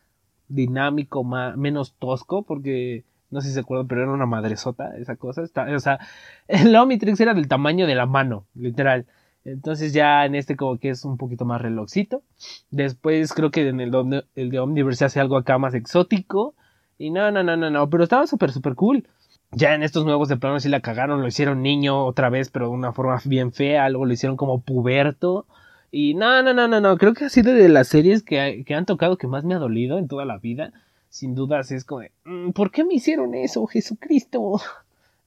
[0.49, 5.17] dinámico, más, menos tosco, porque no sé si se acuerdan, pero era una madresota esa
[5.17, 5.43] cosa.
[5.43, 5.99] o sea,
[6.49, 9.07] el Omnitrix era del tamaño de la mano, literal.
[9.45, 12.23] Entonces ya en este como que es un poquito más relojcito.
[12.71, 16.55] Después creo que en el, el de Omniverse hace algo acá más exótico.
[16.99, 17.89] Y no, no, no, no, no.
[17.89, 19.07] Pero estaba súper, súper cool.
[19.53, 21.23] Ya en estos nuevos de plano sí la cagaron.
[21.23, 23.89] Lo hicieron niño otra vez, pero de una forma bien fea.
[23.89, 25.47] Luego lo hicieron como puberto.
[25.91, 26.99] Y no, no, no, no, no.
[26.99, 29.59] Creo que ha sido de las series que, que han tocado que más me ha
[29.59, 30.73] dolido en toda la vida.
[31.09, 34.61] Sin dudas es como de, mm, ¿por qué me hicieron eso, Jesucristo?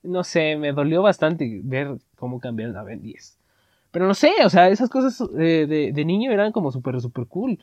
[0.04, 3.38] No sé, me dolió bastante ver cómo cambiaron a Ben 10.
[3.91, 7.27] Pero no sé, o sea, esas cosas eh, de, de, niño eran como súper, súper
[7.27, 7.60] cool.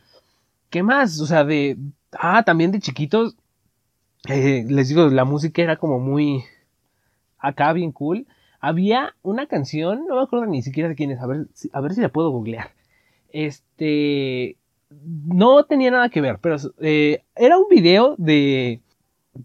[0.70, 1.18] ¿Qué más?
[1.20, 1.78] O sea, de...
[2.12, 3.36] Ah, también de chiquitos.
[4.28, 6.44] Eh, les digo, la música era como muy...
[7.38, 8.26] Acá bien cool.
[8.60, 11.94] Había una canción, no me acuerdo ni siquiera de quién es, a ver, a ver
[11.94, 12.72] si la puedo googlear.
[13.30, 14.56] Este...
[14.90, 18.80] No tenía nada que ver, pero eh, era un video de...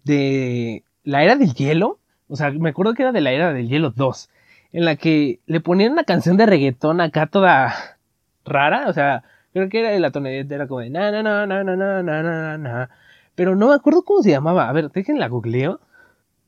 [0.04, 2.00] De la era del hielo.
[2.28, 4.30] O sea, me acuerdo que era de la era del hielo 2
[4.74, 7.98] en la que le ponían una canción de reggaetón acá toda
[8.44, 11.64] rara, o sea, creo que era la tonalidad era como de na na na na
[11.64, 12.90] na na na na na
[13.36, 14.70] pero no me acuerdo cómo se llamaba.
[14.70, 15.80] A ver, la googleo.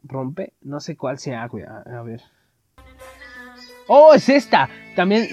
[0.03, 2.21] Rompe, no sé cuál sea, a, ver.
[3.87, 4.69] Oh, es esta.
[4.95, 5.27] También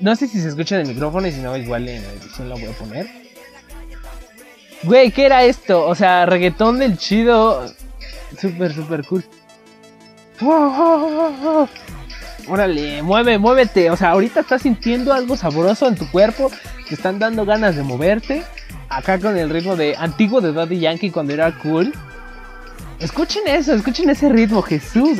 [0.00, 2.48] no sé si se escucha en el micrófono y si no igual en la edición
[2.50, 3.06] la voy a poner.
[4.82, 5.86] Güey, ¿qué era esto?
[5.86, 7.66] O sea, reggaetón del chido.
[8.36, 9.24] Súper, súper cool.
[12.48, 13.90] Órale, mueve, muévete.
[13.90, 16.50] O sea, ahorita estás sintiendo algo sabroso en tu cuerpo.
[16.88, 18.42] Te están dando ganas de moverte.
[18.88, 21.92] acá con el ritmo de antiguo de Daddy Yankee cuando era cool.
[23.00, 25.18] Escuchen eso, escuchen ese ritmo, Jesús.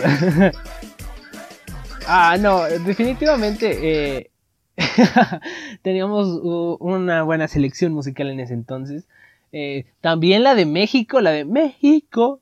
[2.07, 3.79] ah, no, definitivamente
[4.19, 4.31] eh,
[5.83, 6.41] teníamos
[6.81, 9.05] una buena selección musical en ese entonces.
[9.53, 12.41] Eh, también la de México, la de México,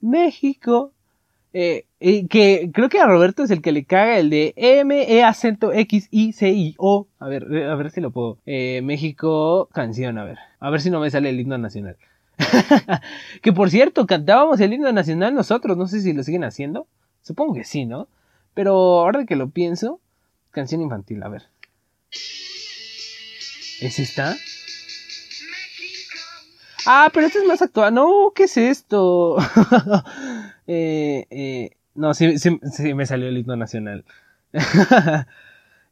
[0.00, 0.92] México.
[1.54, 5.22] Eh, que creo que a Roberto es el que le caga el de M, E,
[5.22, 7.06] acento X, I, C, I, O.
[7.18, 8.38] A ver, a ver si lo puedo.
[8.44, 10.38] México, canción, a ver.
[10.60, 11.96] A ver si no me sale el himno nacional.
[13.42, 16.86] que por cierto, cantábamos el himno nacional nosotros, no sé si lo siguen haciendo.
[17.22, 18.08] Supongo que sí, ¿no?
[18.54, 20.00] Pero ahora que lo pienso,
[20.50, 21.42] canción infantil, a ver.
[23.80, 24.36] ¿Es esta?
[26.86, 27.92] Ah, pero esta es más actual.
[27.92, 29.36] No, ¿qué es esto?
[30.66, 34.04] eh, eh, no, sí, sí, me salió el himno nacional.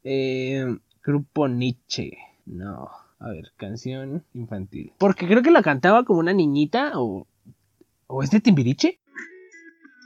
[0.05, 2.19] eh, grupo Nietzsche.
[2.47, 2.90] No.
[3.19, 4.93] A ver, canción infantil.
[4.99, 7.27] Porque creo que la cantaba como una niñita o.
[8.07, 8.99] ¿O es de Timbiriche?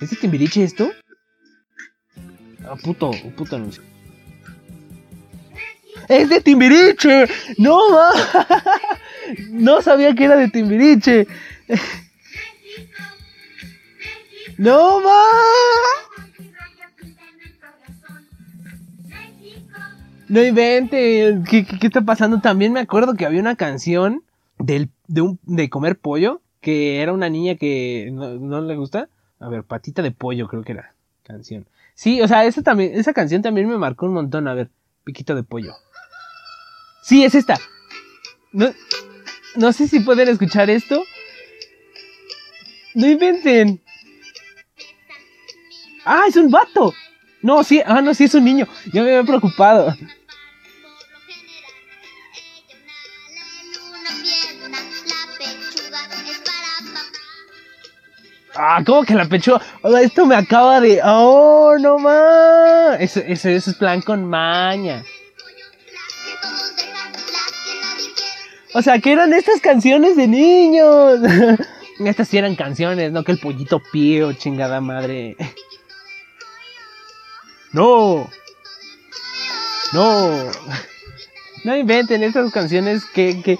[0.01, 0.89] ¿Es de Timbiriche esto?
[2.65, 3.83] Ah, puto, puto anuncio.
[6.09, 7.27] ¡Es de Timbiriche!
[7.59, 7.79] ¡No!
[9.51, 11.27] No sabía que era de Timbiriche.
[14.59, 15.23] ¡No, ma!
[20.29, 22.41] No invente, ¿Qué, ¿qué, está pasando?
[22.41, 24.25] También me acuerdo que había una canción
[24.59, 29.09] del, de, comer pollo, que era una niña que no, le gusta.
[29.41, 30.93] A ver, patita de pollo creo que era
[31.23, 31.67] canción.
[31.95, 34.49] Sí, o sea, esa, también, esa canción también me marcó un montón.
[34.49, 34.71] A ver,
[35.05, 35.73] piquito de pollo.
[37.03, 37.57] Sí, es esta.
[38.53, 38.71] No,
[39.57, 41.01] no sé si pueden escuchar esto.
[42.95, 43.81] No inventen.
[46.11, 46.95] Ah, es un vato.
[47.43, 48.67] No, sí, ah, no, sí es un niño.
[48.95, 49.95] Yo me había preocupado.
[58.57, 59.61] Ah, ¿cómo que la pechuga?
[60.03, 60.99] esto me acaba de.
[61.05, 62.99] ¡Oh, no más!
[63.01, 65.05] Eso, eso, eso es plan con maña.
[68.73, 71.21] O sea, que eran estas canciones de niños.
[72.03, 75.37] estas sí eran canciones, no que el pollito pío, chingada madre.
[77.73, 78.29] No.
[79.93, 80.51] No.
[81.65, 83.59] No inventen estas canciones que, que,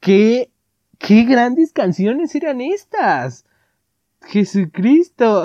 [0.00, 0.50] que,
[0.98, 3.44] qué grandes canciones eran estas.
[4.22, 5.44] Jesucristo.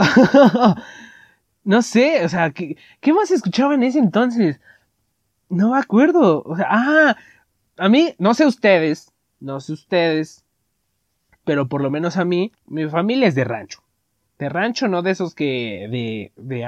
[1.63, 4.59] no sé, o sea, ¿qué, ¿qué, más escuchaba en ese entonces?
[5.49, 6.43] No me acuerdo.
[6.67, 7.15] Ah,
[7.77, 10.43] a mí, no sé ustedes, no sé ustedes,
[11.45, 13.83] pero por lo menos a mí, mi familia es de rancho.
[14.39, 16.65] De rancho, no de esos que, de, de,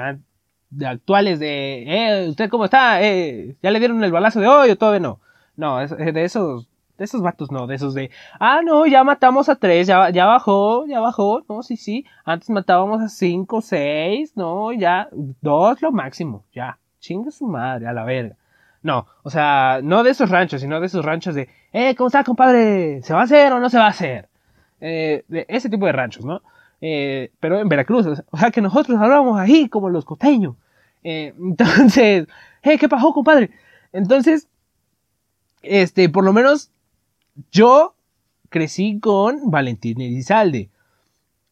[0.76, 3.02] de actuales, de, eh, ¿usted cómo está?
[3.02, 5.20] Eh, ¿Ya le dieron el balazo de hoy o todavía no?
[5.56, 8.10] No, de esos de esos vatos no, de esos de,
[8.40, 12.48] ah, no, ya matamos a tres, ya, ya bajó, ya bajó, no, sí, sí, antes
[12.50, 18.04] matábamos a cinco, seis, no, ya, dos lo máximo, ya, chinga su madre, a la
[18.04, 18.36] verga.
[18.82, 22.22] No, o sea, no de esos ranchos, sino de esos ranchos de, eh, ¿cómo está,
[22.24, 23.02] compadre?
[23.02, 24.28] ¿Se va a hacer o no se va a hacer?
[24.80, 26.42] Eh, de ese tipo de ranchos, ¿no?
[26.80, 30.54] Eh, pero en Veracruz, o sea, que nosotros hablábamos ahí como los costeños.
[31.06, 32.26] Eh, entonces,
[32.64, 33.50] eh, ¿qué pasó, compadre?
[33.92, 34.48] Entonces,
[35.62, 36.70] este, por lo menos
[37.52, 37.94] yo
[38.48, 40.68] crecí con Valentín Elizalde.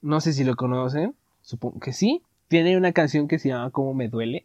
[0.03, 2.23] No sé si lo conocen, supongo que sí.
[2.49, 4.45] Tiene una canción que se llama Como me duele,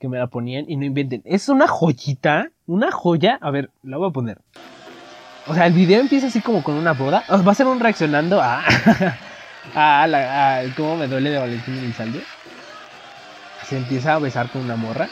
[0.00, 1.20] que me la ponían y no inventen.
[1.26, 3.38] Es una joyita, una joya.
[3.42, 4.40] A ver, la voy a poner.
[5.46, 7.24] O sea, el video empieza así como con una boda.
[7.30, 8.62] Va a ser un reaccionando a,
[9.74, 12.22] a cómo me duele de Valentín Elizalde.
[13.68, 15.08] Se empieza a besar con una morra.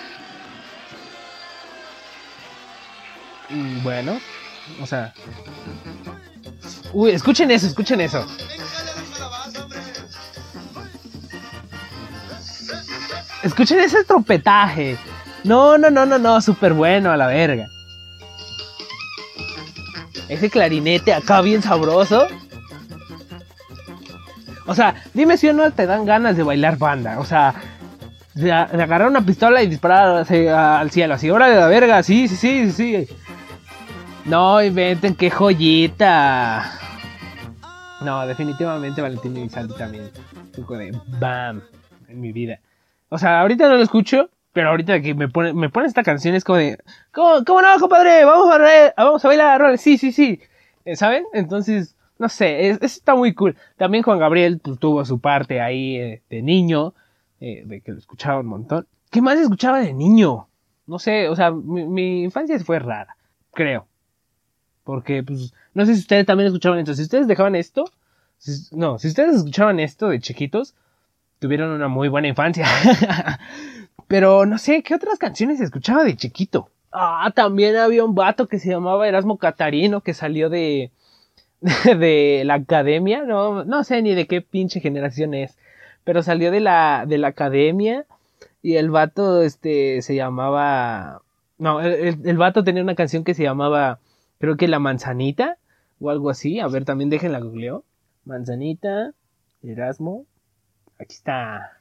[3.50, 4.18] Y bueno,
[4.80, 5.12] o sea.
[6.92, 8.24] Uy, escuchen eso, escuchen eso.
[13.42, 14.96] Escuchen ese trompetaje.
[15.42, 17.66] No, no, no, no, no, súper bueno a la verga.
[20.28, 22.26] Ese clarinete acá bien sabroso.
[24.66, 27.18] O sea, dime si o no te dan ganas de bailar banda.
[27.18, 27.54] O sea,
[28.34, 31.14] de, agarrar una pistola y disparar al cielo.
[31.14, 32.02] Así, hora de la verga.
[32.02, 33.08] Sí, sí, sí, sí.
[34.24, 36.70] No inventen, qué joyita.
[38.00, 40.10] No, definitivamente Valentín Elizalde también.
[40.56, 41.62] Poco de bam
[42.08, 42.60] en mi vida.
[43.08, 46.34] O sea, ahorita no lo escucho, pero ahorita que me pone, me pone esta canción
[46.34, 46.78] es como de,
[47.12, 48.24] ¿cómo, no, compadre?
[48.24, 50.40] Vamos a, vamos a bailar, sí, sí, sí.
[50.84, 51.24] Eh, ¿Saben?
[51.32, 53.56] Entonces, no sé, eso está muy cool.
[53.76, 56.94] También Juan Gabriel pues, tuvo su parte ahí eh, de niño,
[57.46, 58.86] eh, de que lo escuchaba un montón.
[59.10, 60.48] ¿Qué más escuchaba de niño?
[60.86, 63.18] No sé, o sea, mi, mi infancia fue rara,
[63.52, 63.86] creo.
[64.82, 66.94] Porque, pues, no sé si ustedes también escuchaban esto.
[66.94, 67.84] Si ustedes dejaban esto,
[68.72, 70.74] no, si ustedes escuchaban esto de chiquitos,
[71.38, 72.66] tuvieron una muy buena infancia.
[74.08, 76.70] Pero no sé, ¿qué otras canciones escuchaba de chiquito?
[76.92, 80.92] Ah, también había un vato que se llamaba Erasmo Catarino que salió de,
[81.84, 85.58] de la academia, no, no sé ni de qué pinche generación es,
[86.04, 88.04] pero salió de la, de la academia
[88.62, 91.22] y el vato este, se llamaba...
[91.58, 94.00] No, el, el- vato tenía una canción que se llamaba,
[94.38, 95.56] creo que La Manzanita
[96.00, 96.60] o algo así.
[96.60, 97.84] A ver, también déjenla googleo.
[98.24, 99.12] Manzanita,
[99.62, 100.26] Erasmo.
[100.98, 101.78] Aquí está.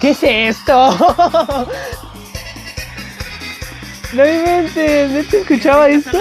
[0.00, 0.96] ¿Qué es esto?
[4.12, 6.16] No inventes, ¿no te escuchaba esto?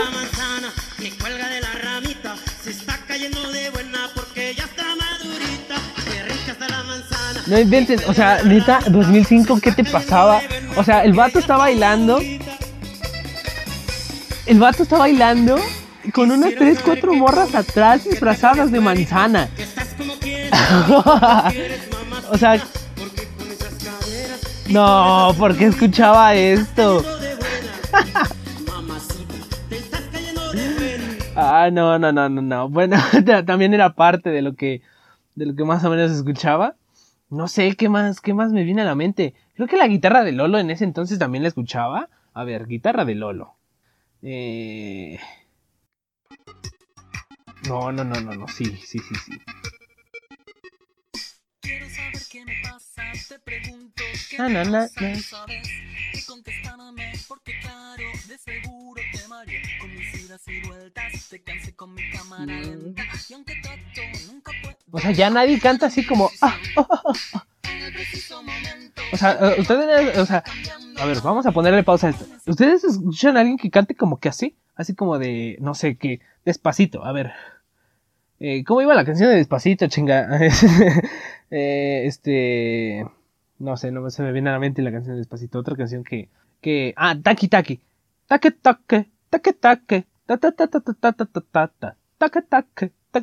[1.03, 6.23] Que cuelga de la ramita se está cayendo de buena porque ya está madurita que
[6.23, 10.41] rica está la manzana No inventes, o sea, neta, 2005, ¿qué te pasaba?
[10.77, 12.21] O sea, el vato está bailando.
[14.45, 15.57] El vato está bailando
[16.13, 19.49] con unas 3, 4 morras atrás disfrazadas de manzana.
[22.29, 22.63] O sea,
[22.95, 23.27] porque
[24.69, 27.05] no, ¿por qué escuchaba esto?
[31.45, 32.69] Ah, no, no, no, no, no.
[32.69, 34.81] Bueno, ta- también era parte de lo que,
[35.35, 36.75] de lo que más o menos escuchaba.
[37.29, 39.33] No sé qué más, qué más me viene a la mente.
[39.55, 42.09] Creo que la guitarra de Lolo en ese entonces también la escuchaba.
[42.33, 43.55] A ver, guitarra de Lolo.
[44.21, 45.19] Eh...
[47.67, 48.47] No, no, no, no, no.
[48.47, 49.31] Sí, sí, sí, sí.
[51.61, 55.19] Quiero saber qué me pasa, te pregunto qué Na, te na, na, pasa, na.
[55.19, 55.69] ¿sabes?
[56.13, 61.75] Y contéstame, porque claro, de seguro te mareé con mis idas y vueltas, te cansé
[61.75, 66.05] con mi cámara lenta, y aunque trato, nunca puedo O sea, ya nadie canta así
[66.05, 66.29] como...
[66.41, 67.41] ah, oh, oh, oh.
[69.11, 70.43] O sea, eh, ustedes, o sea,
[70.97, 72.25] a ver, vamos a ponerle pausa a esto.
[72.47, 74.55] ¿Ustedes escuchan a alguien que cante como que así?
[74.75, 77.05] Así como de, no sé, que despacito.
[77.05, 77.31] A ver.
[78.39, 80.29] Eh, ¿Cómo iba la canción de despacito, chinga?
[81.55, 83.05] Eh, este...
[83.59, 85.59] No sé, no se me viene a la mente la canción de despacito.
[85.59, 86.29] Otra canción que...
[86.61, 87.79] que ah, Taki Taki.
[88.25, 89.11] Take Take.
[89.29, 90.07] Take Take.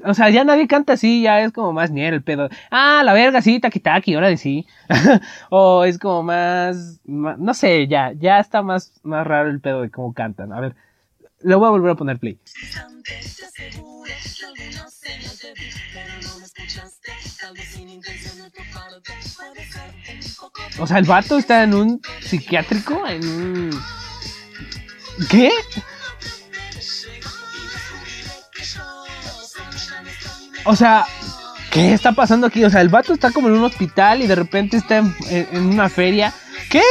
[0.05, 2.49] O sea, ya nadie canta así, ya es como más ñero el pedo.
[2.71, 4.67] Ah, la verga, sí, taqui taqui, ahora de sí.
[5.51, 9.83] o es como más, más, No sé, ya, ya está más, más raro el pedo
[9.83, 10.53] de cómo cantan.
[10.53, 10.77] A ver,
[11.41, 12.39] lo voy a volver a poner play.
[20.79, 23.71] O sea, el vato está en un psiquiátrico, en un...
[25.29, 25.51] ¿Qué?
[30.65, 31.07] O sea,
[31.73, 32.65] ¿qué está pasando aquí?
[32.65, 35.89] O sea, el vato está como en un hospital y de repente está en, una
[35.89, 36.33] feria.
[36.71, 36.83] ¿Qué?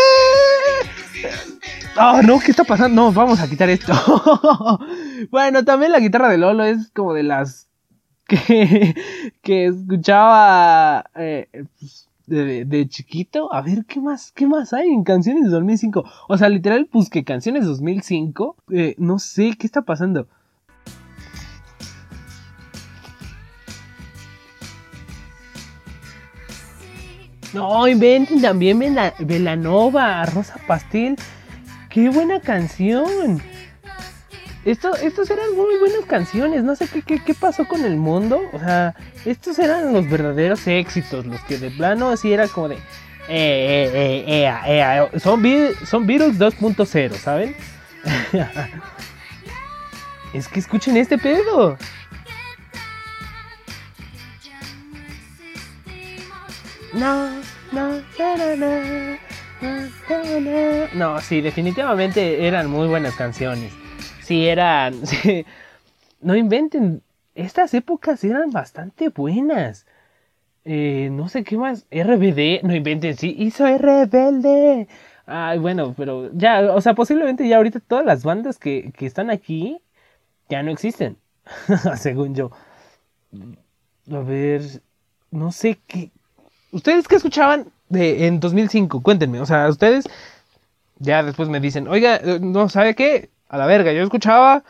[1.98, 3.04] Oh, no, ¿qué está pasando?
[3.04, 3.94] No, vamos a quitar esto.
[5.32, 7.68] bueno, también la guitarra de Lolo es como de las
[8.28, 8.96] que,
[9.42, 11.48] que escuchaba eh,
[11.80, 13.54] pues, de, de chiquito.
[13.54, 14.32] A ver, ¿qué más?
[14.32, 16.04] ¿Qué más hay en canciones de 2005?
[16.28, 18.56] O sea, literal, pues que canciones de 2005.
[18.72, 20.28] eh, no sé, ¿qué está pasando?
[27.54, 31.16] No, inventen también Vela- Velanova, Rosa Pastel.
[31.90, 33.42] ¡Qué buena canción!
[34.66, 38.42] Esto, estos eran muy buenas canciones, no sé qué, qué, qué pasó con el mundo.
[38.54, 38.94] O sea,
[39.26, 42.76] estos eran los verdaderos éxitos, los que de plano así era como de...
[43.32, 45.42] Eh, eh, eh, son,
[45.86, 47.56] son Beatles 2.0, ¿saben?
[50.34, 51.78] es que escuchen este pedo.
[56.94, 57.30] No,
[57.72, 59.20] no, na, na, na.
[60.96, 63.72] No, sí, definitivamente eran muy buenas canciones.
[64.24, 65.06] Sí, eran.
[65.06, 65.46] sí.
[66.22, 67.04] No inventen.
[67.36, 69.86] Estas épocas eran bastante buenas.
[70.66, 71.86] Eh, no sé qué más.
[71.92, 72.64] RBD.
[72.64, 73.36] No inventen, sí.
[73.38, 74.88] Hizo RBD.
[75.28, 79.30] Ay, bueno, pero ya, o sea, posiblemente ya ahorita todas las bandas que, que están
[79.30, 79.80] aquí
[80.50, 81.18] ya no existen.
[81.98, 82.50] Según yo.
[84.12, 84.62] A ver.
[85.32, 86.12] No sé qué.
[86.72, 89.02] ¿Ustedes qué escuchaban en 2005?
[89.02, 89.42] Cuéntenme.
[89.42, 90.06] O sea, ustedes
[91.00, 93.92] ya después me dicen, oiga, eh, no sabe qué, a la verga.
[93.92, 94.64] Yo escuchaba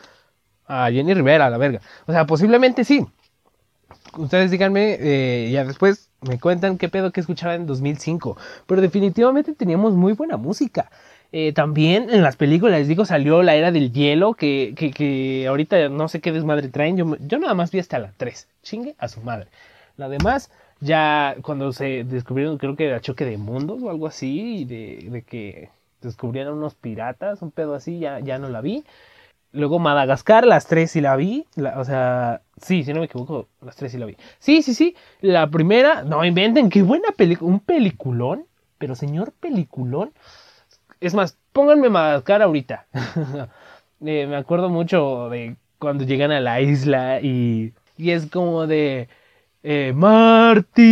[0.66, 1.80] a Jenny Rivera, a la verga.
[2.06, 3.04] O sea, posiblemente sí.
[4.16, 8.36] Ustedes díganme, eh, ya después me cuentan qué pedo que escuchaba en 2005.
[8.66, 10.90] Pero definitivamente teníamos muy buena música.
[11.32, 15.46] Eh, también en las películas, les digo, salió la era del hielo, que, que, que
[15.46, 16.96] ahorita no sé qué desmadre traen.
[16.96, 18.48] Yo, yo nada más vi hasta la 3.
[18.62, 19.48] Chingue a su madre.
[19.96, 20.50] La demás,
[20.80, 25.22] ya cuando se descubrieron, creo que era choque de mundos o algo así, de, de
[25.22, 25.70] que
[26.00, 28.84] descubrieron unos piratas, un pedo así, ya, ya no la vi.
[29.52, 31.46] Luego Madagascar, las tres sí la vi.
[31.76, 34.16] o sea, sí, si no me equivoco, las tres sí la vi.
[34.38, 34.94] Sí, sí, sí.
[35.20, 37.50] La primera, no inventen, qué buena película.
[37.50, 38.46] Un peliculón,
[38.78, 40.12] pero señor peliculón.
[41.00, 42.86] Es más, pónganme Madagascar ahorita.
[44.02, 49.10] Eh, me acuerdo mucho de cuando llegan a la isla y, y es como de
[49.62, 50.82] eh, Marty,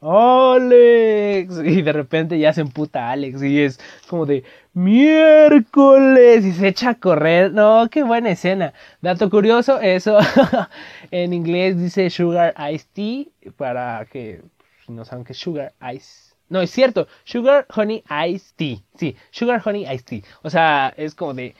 [0.00, 6.68] Alex, y de repente ya se emputa Alex y es como de miércoles y se
[6.68, 7.52] echa a correr.
[7.52, 8.72] No, qué buena escena.
[9.00, 10.18] Dato curioso, eso
[11.10, 13.24] en inglés dice Sugar Ice Tea
[13.56, 14.40] para que
[14.86, 16.32] si no saben que Sugar Ice.
[16.48, 18.78] No, es cierto, Sugar Honey Ice Tea.
[18.96, 20.22] Sí, Sugar Honey Ice Tea.
[20.42, 21.54] O sea, es como de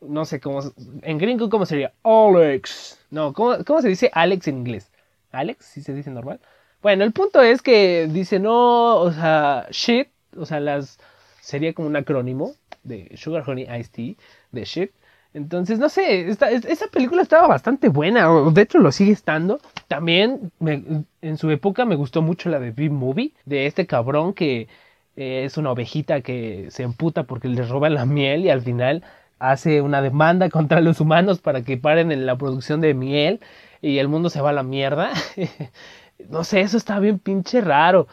[0.00, 0.60] no sé cómo
[1.02, 2.98] en gringo cómo sería Alex.
[3.10, 4.90] No, ¿cómo, cómo se dice Alex en inglés?
[5.32, 6.40] Alex, si se dice normal.
[6.82, 10.98] Bueno, el punto es que dice no, o sea, shit, o sea, las
[11.40, 12.52] sería como un acrónimo
[12.84, 14.14] de Sugar Honey Ice Tea,
[14.52, 14.90] de shit.
[15.34, 19.60] Entonces, no sé, esta, es- esa película estaba bastante buena, de hecho lo sigue estando.
[19.88, 24.68] También me- en su época me gustó mucho la de B-Movie, de este cabrón que
[25.16, 29.02] eh, es una ovejita que se emputa porque le roban la miel y al final
[29.38, 33.40] hace una demanda contra los humanos para que paren en la producción de miel
[33.80, 35.10] y el mundo se va a la mierda.
[36.28, 38.06] no sé, eso está bien pinche raro.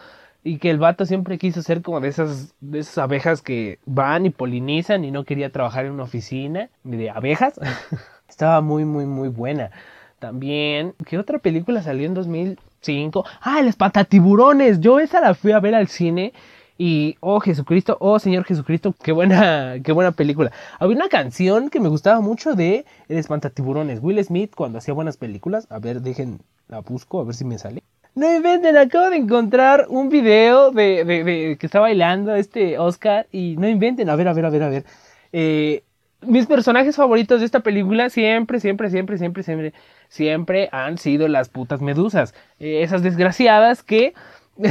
[0.43, 4.27] Y que el vato siempre quiso ser como de esas, de esas abejas que van
[4.27, 7.59] y polinizan y no quería trabajar en una oficina de abejas.
[8.29, 9.71] Estaba muy, muy, muy buena.
[10.19, 13.25] También, ¿qué otra película salió en 2005?
[13.41, 14.79] Ah, El Espantatiburones.
[14.81, 16.33] Yo esa la fui a ver al cine
[16.77, 20.51] y, oh Jesucristo, oh Señor Jesucristo, qué buena, qué buena película.
[20.79, 23.99] Había una canción que me gustaba mucho de El Espantatiburones.
[24.01, 25.67] Will Smith cuando hacía buenas películas.
[25.69, 27.81] A ver, dejen, la busco, a ver si me sale.
[28.13, 33.57] No inventen, acabo de encontrar un video de, de- que está bailando este Oscar y
[33.57, 34.85] no inventen, a ver, a ver, a ver, a ver.
[35.33, 35.83] Eh,
[36.21, 39.73] mis personajes favoritos de esta película siempre, siempre, siempre, siempre, siempre,
[40.07, 42.33] siempre han sido las putas medusas.
[42.59, 44.13] Eh, esas desgraciadas que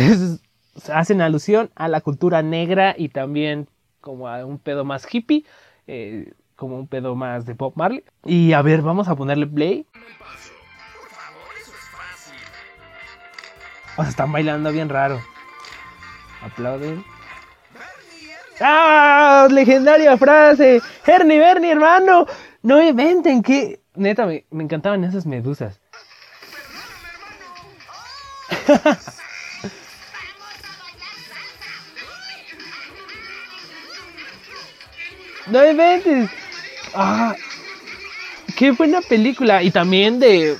[0.93, 3.68] hacen alusión a la cultura negra y también
[4.01, 5.45] como a un pedo más hippie,
[5.87, 8.05] eh, como un pedo más de Bob Marley.
[8.25, 9.87] Y a ver, vamos a ponerle play.
[13.97, 15.20] O sea, están bailando bien raro.
[16.43, 17.05] Aplauden.
[18.61, 19.49] ¡Ah!
[19.51, 20.81] Legendaria frase.
[21.07, 22.27] Ernie, Bernie, hermano.
[22.62, 23.81] No inventen que.
[23.95, 25.81] Neta, me, me encantaban esas medusas.
[35.47, 36.30] No inventes.
[36.95, 37.34] Ah,
[38.57, 39.62] qué buena película.
[39.62, 40.57] Y también de.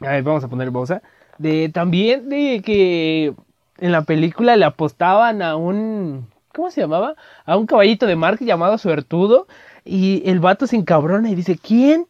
[0.00, 1.02] A ver, vamos a poner pausa.
[1.38, 3.34] De también de que
[3.78, 6.28] en la película le apostaban a un.
[6.54, 7.14] ¿Cómo se llamaba?
[7.44, 9.46] A un caballito de mar llamado Suertudo.
[9.84, 12.06] Y el vato se encabrona y dice: ¿Quién?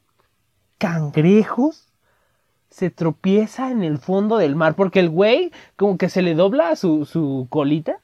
[0.78, 1.88] ¿Cangrejos?
[2.70, 4.74] Se tropieza en el fondo del mar.
[4.74, 8.00] Porque el güey, como que se le dobla su, su colita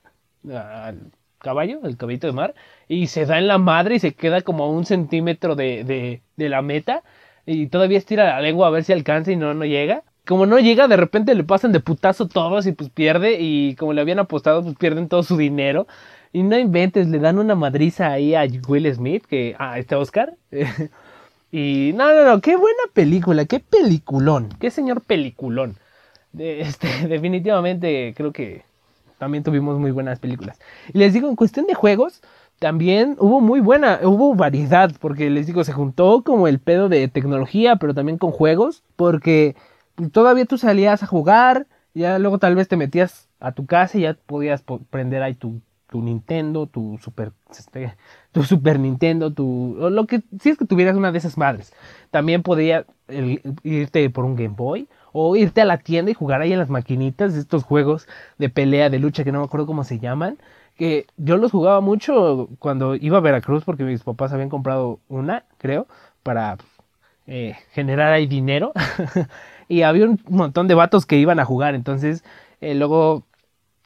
[1.38, 2.54] caballo, el caballito de mar.
[2.88, 6.22] Y se da en la madre y se queda como a un centímetro de, de,
[6.36, 7.02] de la meta.
[7.46, 10.58] Y todavía estira la lengua a ver si alcanza y no, no llega como no
[10.58, 13.38] llega, de repente le pasan de putazo todos y pues pierde.
[13.40, 15.86] Y como le habían apostado, pues pierden todo su dinero.
[16.32, 20.34] Y no inventes, le dan una madriza ahí a Will Smith, que a este Oscar.
[21.50, 25.76] y no, no, no, qué buena película, qué peliculón, qué señor peliculón.
[26.38, 28.62] Este, definitivamente creo que
[29.18, 30.58] también tuvimos muy buenas películas.
[30.92, 32.22] Y les digo, en cuestión de juegos,
[32.58, 37.06] también hubo muy buena, hubo variedad, porque les digo, se juntó como el pedo de
[37.08, 39.54] tecnología, pero también con juegos, porque
[40.12, 44.02] todavía tú salías a jugar, ya luego tal vez te metías a tu casa y
[44.02, 47.96] ya podías po- prender ahí tu, tu Nintendo, tu Super, este,
[48.32, 51.72] tu Super Nintendo, tu, lo que, si es que tuvieras una de esas madres.
[52.10, 52.84] También podías
[53.62, 54.88] irte por un Game Boy
[55.20, 58.06] o irte a la tienda y jugar ahí en las maquinitas de estos juegos
[58.38, 60.38] de pelea, de lucha que no me acuerdo cómo se llaman.
[60.76, 65.44] Que yo los jugaba mucho cuando iba a Veracruz porque mis papás habían comprado una,
[65.58, 65.88] creo,
[66.22, 66.56] para
[67.26, 68.72] eh, generar ahí dinero.
[69.68, 71.74] y había un montón de vatos que iban a jugar.
[71.74, 72.22] Entonces,
[72.60, 73.24] eh, luego,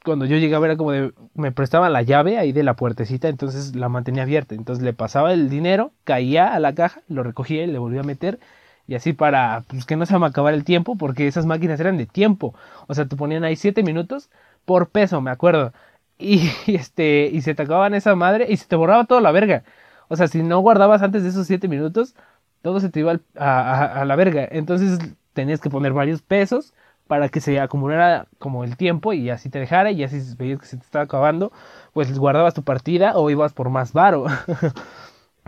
[0.05, 1.13] cuando yo llegaba, era como de.
[1.35, 4.55] Me prestaban la llave ahí de la puertecita, entonces la mantenía abierta.
[4.55, 8.05] Entonces le pasaba el dinero, caía a la caja, lo recogía y le volvía a
[8.05, 8.39] meter.
[8.87, 11.97] Y así para pues, que no se me acabar el tiempo, porque esas máquinas eran
[11.99, 12.55] de tiempo.
[12.89, 14.31] O sea, te ponían ahí 7 minutos
[14.65, 15.73] por peso, me acuerdo.
[16.19, 19.65] Y, este, y se te acababan esa madre y se te borraba toda la verga.
[20.09, 22.15] O sea, si no guardabas antes de esos 7 minutos,
[22.63, 24.47] todo se te iba a, a- a la verga.
[24.51, 24.99] Entonces
[25.33, 26.75] tenías que poner varios pesos
[27.09, 30.67] para que se acumulara como el tiempo y así te dejara y así veías que
[30.67, 31.53] se te estaba acabando,
[31.93, 34.27] pues guardabas tu partida o ibas por más varo.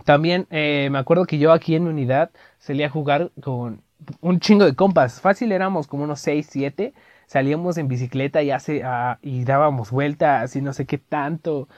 [0.04, 3.82] También eh, me acuerdo que yo aquí en unidad salía a jugar con
[4.20, 5.20] un chingo de compas.
[5.20, 6.94] Fácil éramos como unos 6, 7.
[7.26, 8.82] Salíamos en bicicleta y, hace,
[9.22, 11.68] y dábamos vueltas y no sé qué tanto.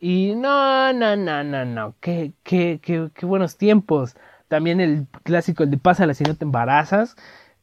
[0.00, 1.94] Y no, no, no, no, no.
[2.00, 4.16] Qué, qué, qué, qué buenos tiempos.
[4.48, 7.16] También el clásico, el de pásala si no te embarazas.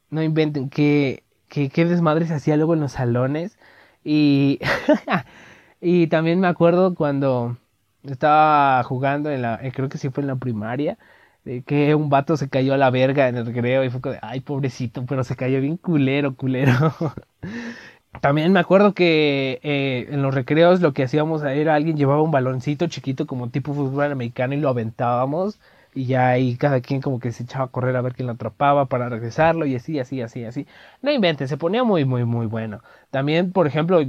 [0.10, 3.58] No inventen qué, qué, qué desmadre se hacía luego en los salones.
[4.04, 4.60] Y,
[5.82, 7.58] y también me acuerdo cuando
[8.04, 10.98] estaba jugando en la, eh, creo que sí fue en la primaria,
[11.44, 14.16] de que un vato se cayó a la verga en el recreo y fue como
[14.22, 16.74] ay, pobrecito, pero se cayó bien culero, culero.
[18.22, 22.32] También me acuerdo que eh, en los recreos lo que hacíamos era alguien llevaba un
[22.32, 25.60] baloncito chiquito como tipo fútbol americano y lo aventábamos
[25.94, 28.34] y ya ahí cada quien como que se echaba a correr a ver quién lo
[28.34, 30.68] atrapaba para regresarlo y así, así, así, así.
[31.02, 32.82] No inventen, se ponía muy, muy, muy bueno.
[33.12, 34.00] También, por ejemplo,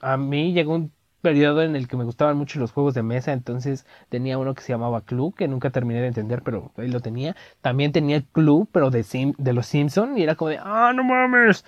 [0.00, 0.92] a mí llegó un
[1.26, 4.62] periodo en el que me gustaban mucho los juegos de mesa, entonces tenía uno que
[4.62, 7.34] se llamaba Club, que nunca terminé de entender, pero ahí lo tenía.
[7.62, 11.02] También tenía Club, pero de, Sim de los Simpson y era como de, ah, no
[11.02, 11.64] mames.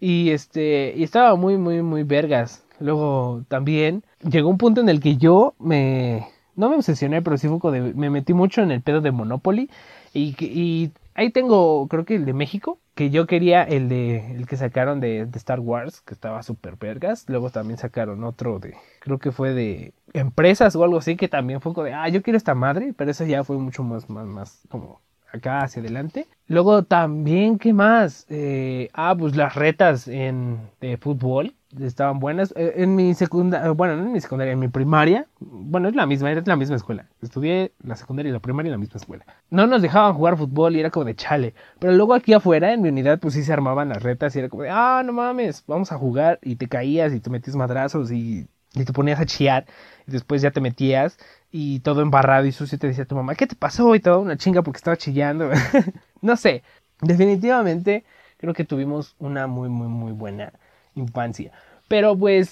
[0.00, 2.64] Y este, y estaba muy, muy, muy vergas.
[2.80, 6.26] Luego también llegó un punto en el que yo me,
[6.56, 9.70] no me obsesioné, pero sí fue de, me metí mucho en el pedo de Monopoly
[10.14, 14.46] y, y ahí tengo, creo que el de México, que yo quería el de el
[14.46, 17.24] que sacaron de, Star Wars, que estaba súper vergas.
[17.28, 21.60] Luego también sacaron otro de, creo que fue de empresas o algo así, que también
[21.60, 24.26] fue como de, ah, yo quiero esta madre, pero eso ya fue mucho más, más,
[24.26, 25.00] más como
[25.32, 26.28] acá hacia adelante.
[26.46, 28.26] Luego también, ¿qué más?
[28.28, 32.52] Eh, ah, pues las retas en, de fútbol estaban buenas.
[32.56, 36.06] Eh, en mi secundaria, bueno, no en mi secundaria, en mi primaria, bueno, es la
[36.06, 37.06] misma, era la misma escuela.
[37.22, 39.24] Estudié la secundaria y la primaria en la misma escuela.
[39.50, 41.54] No nos dejaban jugar fútbol y era como de chale.
[41.78, 44.48] Pero luego aquí afuera, en mi unidad, pues sí se armaban las retas y era
[44.48, 46.38] como de, ah, no mames, vamos a jugar.
[46.42, 49.66] Y te caías y te metías madrazos y, y te ponías a chillar.
[50.06, 51.18] Y después ya te metías
[51.50, 52.78] y todo embarrado y sucio.
[52.78, 53.94] Te decía tu mamá, ¿qué te pasó?
[53.94, 55.50] Y toda una chinga porque estaba chillando.
[56.22, 56.62] no sé,
[57.02, 58.04] definitivamente
[58.38, 60.52] creo que tuvimos una muy, muy, muy buena
[60.96, 61.52] infancia.
[61.88, 62.50] Pero pues,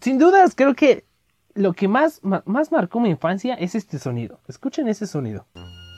[0.00, 1.04] sin dudas, creo que
[1.54, 4.40] lo que más, más marcó mi infancia es este sonido.
[4.48, 5.46] Escuchen ese sonido.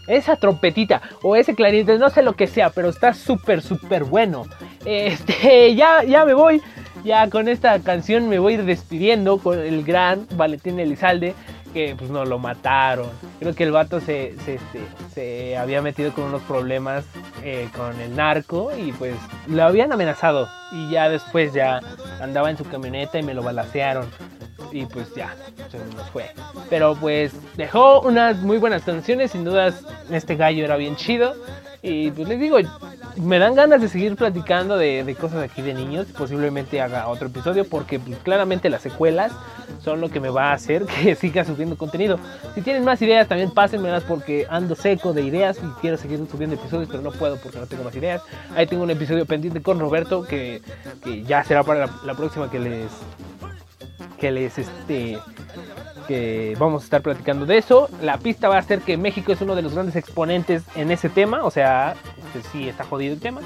[0.08, 4.46] Esa trompetita o ese clarinete, no sé lo que sea, pero está súper, súper bueno.
[4.84, 6.62] Este, ya, ya me voy.
[7.04, 11.34] Ya con esta canción me voy despidiendo con el gran Valentín Elizalde
[11.72, 13.08] que pues no lo mataron.
[13.38, 14.58] Creo que el vato se, se,
[15.14, 17.04] se había metido con unos problemas
[17.42, 19.16] eh, con el narco y pues
[19.46, 20.48] lo habían amenazado.
[20.72, 21.80] Y ya después ya
[22.20, 24.06] andaba en su camioneta y me lo balacearon.
[24.70, 25.34] Y pues ya,
[25.70, 26.30] se nos fue.
[26.70, 31.34] Pero pues dejó unas muy buenas canciones, sin dudas este gallo era bien chido.
[31.82, 32.58] Y pues les digo,
[33.16, 36.06] me dan ganas de seguir platicando de, de cosas aquí de niños.
[36.16, 39.32] Posiblemente haga otro episodio porque pues, claramente las secuelas
[39.84, 42.18] son lo que me va a hacer que siga subiendo contenido.
[42.54, 46.56] Si tienen más ideas, también pásenmelas porque ando seco de ideas y quiero seguir subiendo
[46.56, 48.22] episodios, pero no puedo porque no tengo más ideas.
[48.56, 50.62] Ahí tengo un episodio pendiente con Roberto que,
[51.02, 52.90] que ya será para la, próxima que les
[54.18, 55.18] que les este
[56.06, 57.88] que vamos a estar platicando de eso.
[58.02, 61.08] La pista va a ser que México es uno de los grandes exponentes en ese
[61.08, 61.94] tema, o sea,
[62.32, 63.40] pues sí está jodido el tema.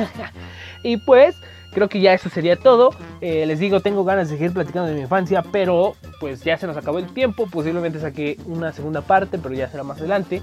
[0.82, 1.36] y pues
[1.72, 2.90] creo que ya eso sería todo.
[3.20, 6.66] Eh, les digo, tengo ganas de seguir platicando de mi infancia, pero pues ya se
[6.66, 7.46] nos acabó el tiempo.
[7.46, 10.42] Posiblemente saqué una segunda parte, pero ya será más adelante.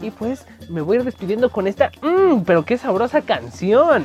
[0.00, 4.04] Y pues me voy a ir despidiendo con esta, mmm, pero qué sabrosa canción.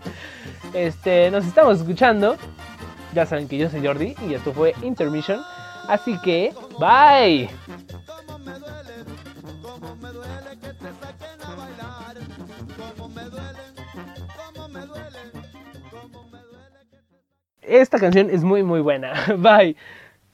[0.74, 2.36] este, nos estamos escuchando.
[3.14, 5.40] Ya saben que yo soy Jordi y esto fue Intermission.
[5.88, 7.50] Así que, bye.
[17.62, 19.12] Esta canción es muy muy buena.
[19.38, 19.76] Bye.